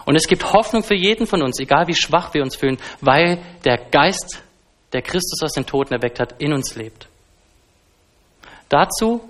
Und 0.05 0.17
es 0.17 0.27
gibt 0.27 0.53
Hoffnung 0.53 0.83
für 0.83 0.97
jeden 0.97 1.27
von 1.27 1.43
uns, 1.43 1.61
egal 1.61 1.87
wie 1.87 1.95
schwach 1.95 2.35
wir 2.35 2.43
uns 2.43 2.57
fühlen, 2.57 2.79
weil 3.01 3.39
der 3.65 3.77
Geist, 3.77 4.43
der 4.93 5.03
Christus 5.03 5.43
aus 5.43 5.53
den 5.53 5.67
Toten 5.67 5.95
erweckt 5.95 6.19
hat, 6.19 6.41
in 6.41 6.53
uns 6.53 6.75
lebt. 6.75 7.07
Dazu 8.69 9.21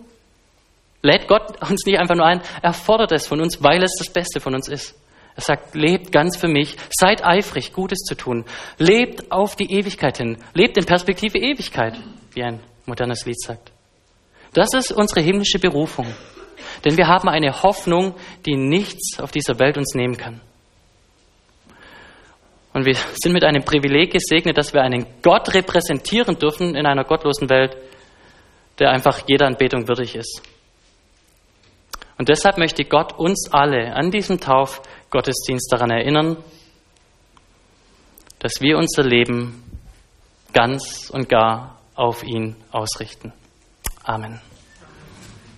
lädt 1.02 1.28
Gott 1.28 1.60
uns 1.68 1.84
nicht 1.84 1.98
einfach 1.98 2.14
nur 2.14 2.26
ein, 2.26 2.42
er 2.62 2.72
fordert 2.72 3.12
es 3.12 3.26
von 3.26 3.40
uns, 3.40 3.62
weil 3.62 3.82
es 3.82 3.94
das 3.98 4.10
Beste 4.10 4.40
von 4.40 4.54
uns 4.54 4.68
ist. 4.68 4.94
Er 5.36 5.42
sagt, 5.42 5.74
lebt 5.74 6.12
ganz 6.12 6.36
für 6.36 6.48
mich, 6.48 6.76
seid 6.90 7.24
eifrig, 7.24 7.72
Gutes 7.72 8.00
zu 8.00 8.14
tun, 8.14 8.44
lebt 8.78 9.30
auf 9.30 9.56
die 9.56 9.72
Ewigkeit 9.72 10.18
hin, 10.18 10.38
lebt 10.54 10.76
in 10.76 10.84
Perspektive 10.84 11.38
Ewigkeit, 11.38 11.98
wie 12.32 12.42
ein 12.42 12.60
modernes 12.86 13.24
Lied 13.24 13.40
sagt. 13.40 13.72
Das 14.52 14.68
ist 14.74 14.92
unsere 14.92 15.20
himmlische 15.20 15.58
Berufung. 15.58 16.06
Denn 16.84 16.96
wir 16.96 17.06
haben 17.06 17.28
eine 17.28 17.62
Hoffnung, 17.62 18.14
die 18.46 18.56
nichts 18.56 19.20
auf 19.20 19.30
dieser 19.30 19.58
Welt 19.58 19.76
uns 19.76 19.94
nehmen 19.94 20.16
kann. 20.16 20.40
Und 22.72 22.86
wir 22.86 22.94
sind 22.94 23.32
mit 23.32 23.44
einem 23.44 23.64
Privileg 23.64 24.12
gesegnet, 24.12 24.56
dass 24.56 24.72
wir 24.72 24.82
einen 24.82 25.06
Gott 25.22 25.52
repräsentieren 25.54 26.38
dürfen 26.38 26.76
in 26.76 26.86
einer 26.86 27.04
gottlosen 27.04 27.50
Welt, 27.50 27.76
der 28.78 28.90
einfach 28.90 29.22
jeder 29.28 29.46
Anbetung 29.46 29.88
würdig 29.88 30.14
ist. 30.14 30.42
Und 32.16 32.28
deshalb 32.28 32.58
möchte 32.58 32.84
Gott 32.84 33.18
uns 33.18 33.50
alle 33.52 33.94
an 33.94 34.10
diesem 34.10 34.40
Taufgottesdienst 35.10 35.72
daran 35.72 35.90
erinnern, 35.90 36.36
dass 38.38 38.60
wir 38.60 38.78
unser 38.78 39.02
Leben 39.02 39.64
ganz 40.52 41.10
und 41.10 41.28
gar 41.28 41.78
auf 41.94 42.22
ihn 42.22 42.54
ausrichten. 42.70 43.32
Amen. 44.04 44.40